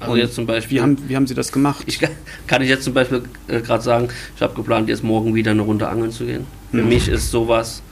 [0.00, 0.78] Also und jetzt zum Beispiel.
[0.78, 1.82] Wie haben, wie haben Sie das gemacht?
[1.86, 1.98] Ich
[2.46, 5.62] kann ich jetzt zum Beispiel äh, gerade sagen, ich habe geplant, jetzt morgen wieder eine
[5.62, 6.46] Runde angeln zu gehen.
[6.70, 6.88] Für mhm.
[6.88, 7.82] mich ist sowas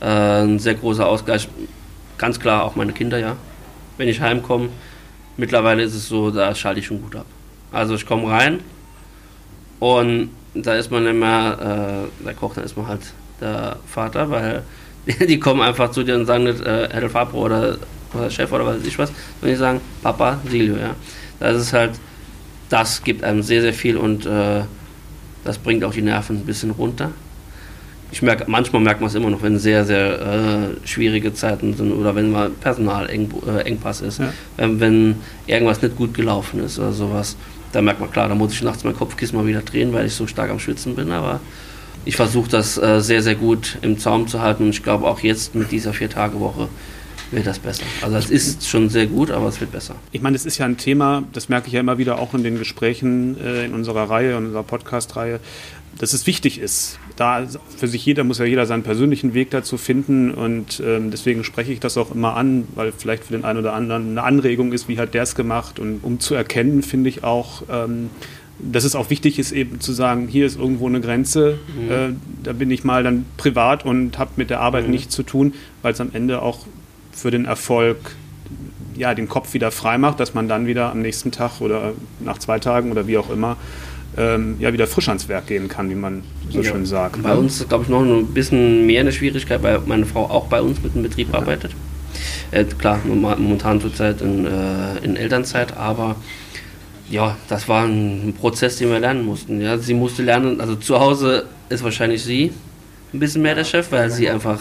[0.00, 0.06] äh,
[0.42, 1.48] ein sehr großer Ausgleich.
[2.18, 3.36] Ganz klar auch meine Kinder, ja.
[3.96, 4.68] Wenn ich heimkomme,
[5.36, 7.26] mittlerweile ist es so, da schalte ich schon gut ab.
[7.72, 8.60] Also ich komme rein
[9.80, 13.00] und da ist man immer, äh, der Koch, dann ist man halt
[13.40, 14.62] der Vater, weil
[15.06, 17.78] die, die kommen einfach zu dir und sagen nicht äh, Herr Fabro oder,
[18.14, 20.94] oder Chef oder was weiß ich was, sondern die sagen Papa, Silio, ja.
[21.42, 21.92] Das ist halt,
[22.68, 24.62] das gibt einem sehr, sehr viel und äh,
[25.44, 27.10] das bringt auch die Nerven ein bisschen runter.
[28.10, 31.92] Ich merke, manchmal merkt man es immer noch, wenn sehr, sehr äh, schwierige Zeiten sind
[31.92, 34.32] oder wenn mal Personalengpass äh, ist, ja.
[34.58, 37.36] ähm, wenn irgendwas nicht gut gelaufen ist oder sowas
[37.72, 40.14] da merkt man klar, da muss ich nachts mein Kopfkissen mal wieder drehen, weil ich
[40.14, 41.10] so stark am Schwitzen bin.
[41.10, 41.40] Aber
[42.04, 45.20] ich versuche das äh, sehr, sehr gut im Zaum zu halten und ich glaube auch
[45.20, 46.68] jetzt mit dieser Vier-Tage-Woche
[47.32, 47.84] wird das besser.
[48.02, 49.96] Also es ist schon sehr gut, aber es wird besser.
[50.12, 52.42] Ich meine, es ist ja ein Thema, das merke ich ja immer wieder auch in
[52.42, 55.40] den Gesprächen äh, in unserer Reihe, in unserer Podcast-Reihe,
[55.98, 56.98] dass es wichtig ist.
[57.16, 61.44] Da für sich jeder muss ja jeder seinen persönlichen Weg dazu finden und ähm, deswegen
[61.44, 64.72] spreche ich das auch immer an, weil vielleicht für den einen oder anderen eine Anregung
[64.72, 68.10] ist, wie hat der es gemacht und um zu erkennen, finde ich auch, ähm,
[68.58, 71.90] dass es auch wichtig ist, eben zu sagen, hier ist irgendwo eine Grenze, mhm.
[71.90, 72.08] äh,
[72.42, 74.92] da bin ich mal dann privat und habe mit der Arbeit mhm.
[74.92, 76.66] nichts zu tun, weil es am Ende auch
[77.12, 77.98] für den Erfolg
[78.96, 82.38] ja, den Kopf wieder frei macht, dass man dann wieder am nächsten Tag oder nach
[82.38, 83.56] zwei Tagen oder wie auch immer
[84.16, 86.70] ähm, ja, wieder frisch ans Werk gehen kann, wie man so ja.
[86.70, 87.22] schön sagt.
[87.22, 90.46] Bei uns ist, glaube ich, noch ein bisschen mehr eine Schwierigkeit, weil meine Frau auch
[90.46, 91.38] bei uns mit dem Betrieb ja.
[91.38, 91.72] arbeitet.
[92.50, 96.16] Äh, klar, momentan zurzeit in, äh, in Elternzeit, aber
[97.08, 99.60] ja, das war ein Prozess, den wir lernen mussten.
[99.60, 99.78] Ja.
[99.78, 102.52] Sie musste lernen, also zu Hause ist wahrscheinlich sie
[103.12, 104.60] ein bisschen mehr der Chef, weil sie einfach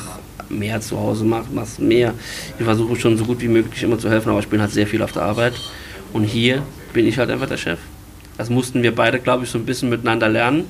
[0.52, 2.14] mehr zu Hause macht, macht mehr.
[2.60, 4.88] Ich versuche schon so gut wie möglich immer zu helfen, aber ich bin halt sehr
[4.88, 5.54] viel auf der Arbeit.
[6.14, 7.80] Und hier bin ich halt einfach der Chef.
[8.38, 10.66] Das mussten wir beide, glaube ich, so ein bisschen miteinander lernen.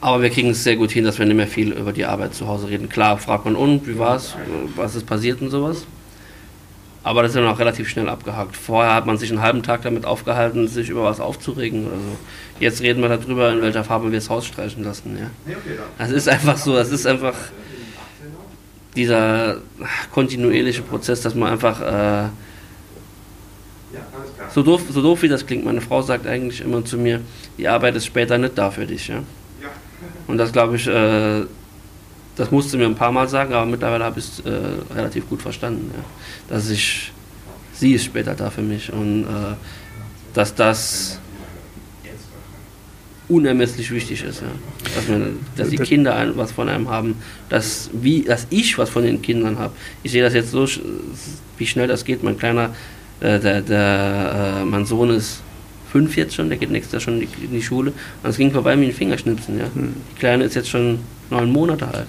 [0.00, 2.34] Aber wir kriegen es sehr gut hin, dass wir nicht mehr viel über die Arbeit
[2.34, 2.88] zu Hause reden.
[2.88, 4.34] Klar, fragt man, und, wie war es,
[4.76, 5.86] was ist passiert und sowas.
[7.02, 8.56] Aber das ist dann auch relativ schnell abgehakt.
[8.56, 12.16] Vorher hat man sich einen halben Tag damit aufgehalten, sich über was aufzuregen oder so.
[12.60, 15.18] Jetzt reden wir darüber, in welcher Farbe wir das Haus streichen lassen.
[15.18, 15.54] Ja.
[15.98, 17.34] Das ist einfach so, das ist einfach
[18.96, 19.56] dieser
[20.12, 22.28] kontinuierliche Prozess, dass man einfach äh,
[24.50, 27.20] so doof, so doof wie das klingt, meine Frau sagt eigentlich immer zu mir,
[27.58, 29.08] die Arbeit ist später nicht da für dich.
[29.08, 29.22] Ja?
[30.26, 31.42] Und das glaube ich, äh,
[32.36, 35.42] das musste mir ein paar Mal sagen, aber mittlerweile habe ich es äh, relativ gut
[35.42, 35.90] verstanden.
[35.94, 36.04] Ja?
[36.48, 37.12] Dass ich,
[37.72, 39.54] sie ist später da für mich und äh,
[40.34, 41.18] dass das
[43.28, 44.42] unermesslich wichtig ist.
[44.42, 44.48] Ja?
[44.94, 47.16] Dass, man, dass die Kinder ein, was von einem haben,
[47.48, 49.72] dass, wie, dass ich was von den Kindern habe.
[50.02, 50.66] Ich sehe das jetzt so,
[51.58, 52.22] wie schnell das geht.
[52.22, 52.70] Mein Kleiner
[53.20, 55.40] äh, der, der äh, mein Sohn ist
[55.90, 57.92] fünf jetzt schon, der geht nächstes Jahr schon in die, in die Schule.
[58.22, 59.58] Und es ging vorbei mit den Fingerschnipsen.
[59.58, 59.66] Ja.
[59.74, 59.94] Hm.
[60.12, 60.98] Die Kleine ist jetzt schon
[61.30, 62.08] neun Monate alt.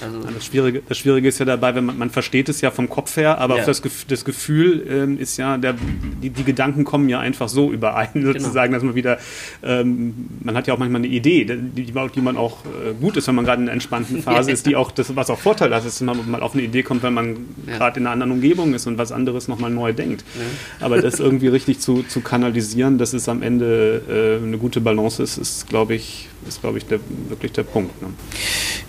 [0.00, 2.88] Also das, Schwierige, das Schwierige ist ja dabei, wenn man, man versteht es ja vom
[2.88, 3.64] Kopf her, aber ja.
[3.64, 5.74] das, das Gefühl ähm, ist ja, der,
[6.22, 8.32] die, die Gedanken kommen ja einfach so überein, genau.
[8.32, 8.76] sozusagen, genau.
[8.76, 9.18] dass man wieder,
[9.62, 13.26] ähm, man hat ja auch manchmal eine Idee, die, die man auch äh, gut ist,
[13.28, 15.84] wenn man gerade in einer entspannten Phase ist, die auch, das, was auch Vorteil hat,
[15.84, 17.78] dass man mal auf eine Idee kommt, wenn man ja.
[17.78, 20.24] gerade in einer anderen Umgebung ist und was anderes nochmal neu denkt.
[20.34, 20.86] Ja.
[20.86, 25.22] Aber das irgendwie richtig zu, zu kanalisieren, dass es am Ende äh, eine gute Balance
[25.22, 28.00] ist, ist, glaube ich, ist, glaube ich, der, wirklich der Punkt.
[28.02, 28.08] Ne?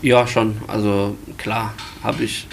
[0.01, 0.57] Ja, schon.
[0.67, 2.47] Also klar, habe ich.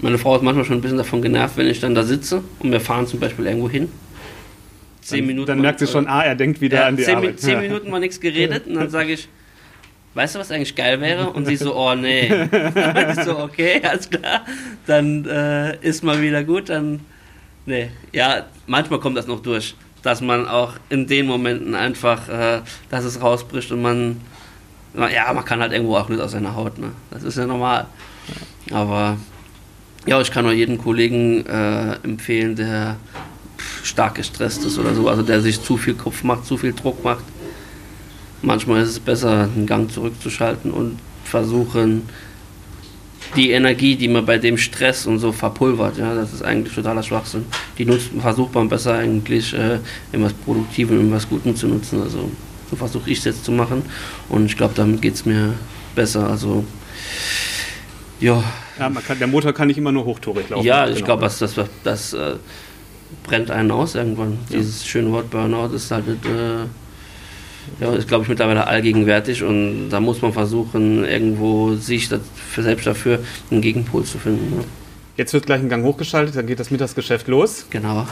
[0.00, 2.72] Meine Frau ist manchmal schon ein bisschen davon genervt, wenn ich dann da sitze und
[2.72, 3.90] wir fahren zum Beispiel irgendwo hin.
[5.02, 5.46] Zehn dann, Minuten.
[5.46, 7.40] Dann merkt sie schon, ah, er denkt wieder ja, an die zehn, Arbeit.
[7.40, 9.28] Zehn Minuten mal nichts geredet und dann sage ich,
[10.14, 11.30] weißt du, was eigentlich geil wäre?
[11.30, 12.26] Und sie so, oh nee.
[13.10, 14.44] ich so, okay, alles klar.
[14.86, 17.00] Dann äh, ist mal wieder gut, dann.
[17.66, 17.90] Nee.
[18.12, 19.74] Ja, manchmal kommt das noch durch.
[20.02, 24.20] Dass man auch in den Momenten einfach, äh, dass es rausbricht und man,
[24.94, 26.92] ja, man kann halt irgendwo auch nicht aus seiner Haut, ne?
[27.10, 27.86] Das ist ja normal.
[28.72, 29.16] Aber
[30.06, 32.96] ja, ich kann nur jeden Kollegen äh, empfehlen, der
[33.82, 37.04] stark gestresst ist oder so, also der sich zu viel Kopf macht, zu viel Druck
[37.04, 37.24] macht.
[38.42, 42.08] Manchmal ist es besser, einen Gang zurückzuschalten und versuchen,
[43.36, 47.02] die Energie, die man bei dem Stress und so verpulvert, ja, das ist eigentlich totaler
[47.02, 47.44] Schwachsinn.
[47.78, 49.78] Die nutzt, versucht man besser eigentlich äh,
[50.12, 52.02] in was Produktivem, in was Gutem zu nutzen.
[52.02, 52.30] Also
[52.70, 53.82] so versuche ich es jetzt zu machen
[54.28, 55.54] und ich glaube, damit geht es mir
[55.94, 56.28] besser.
[56.28, 56.64] Also
[58.20, 58.42] ja.
[58.78, 60.64] ja kann, der Motor kann nicht immer nur hochtourig laufen.
[60.64, 61.06] Ja, ich genau.
[61.06, 61.54] glaube, das, das,
[61.84, 62.36] das äh,
[63.24, 64.38] brennt einen aus irgendwann.
[64.50, 64.58] Ja.
[64.58, 66.66] Dieses schöne Wort Burnout ist halt äh,
[67.80, 72.62] ja, ist glaube ich mittlerweile allgegenwärtig und da muss man versuchen, irgendwo sich das, für
[72.62, 74.58] selbst dafür einen Gegenpol zu finden.
[74.58, 74.64] Ja.
[75.16, 77.66] Jetzt wird gleich ein Gang hochgeschaltet, dann geht das Mittagsgeschäft los.
[77.70, 78.06] Genau.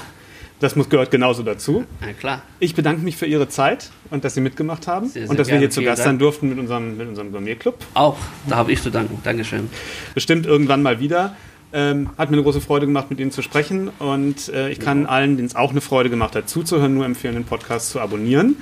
[0.60, 1.84] Das muss, gehört genauso dazu.
[2.00, 2.42] Ja, klar.
[2.58, 5.46] Ich bedanke mich für Ihre Zeit und dass Sie mitgemacht haben sehr, sehr und dass
[5.46, 5.60] gerne.
[5.60, 7.78] wir hier zu Gast sein durften mit unserem, mit unserem Gourmet-Club.
[7.94, 8.18] Auch,
[8.48, 9.20] da habe ich zu danken.
[9.22, 9.70] Dankeschön.
[10.14, 11.36] Bestimmt irgendwann mal wieder.
[11.72, 15.02] Ähm, hat mir eine große Freude gemacht, mit Ihnen zu sprechen und äh, ich kann
[15.02, 15.08] ja.
[15.08, 18.56] allen, denen es auch eine Freude gemacht hat, zuzuhören, nur empfehlen, den Podcast zu abonnieren,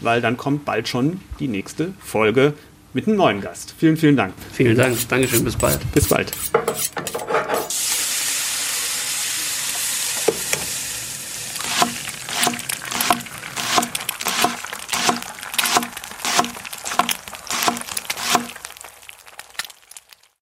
[0.00, 2.54] weil dann kommt bald schon die nächste Folge
[2.92, 3.74] mit einem neuen Gast.
[3.78, 4.34] Vielen, vielen Dank.
[4.52, 4.96] Vielen Dank.
[5.08, 5.44] Dankeschön.
[5.44, 5.80] Bis bald.
[5.92, 6.32] Bis bald.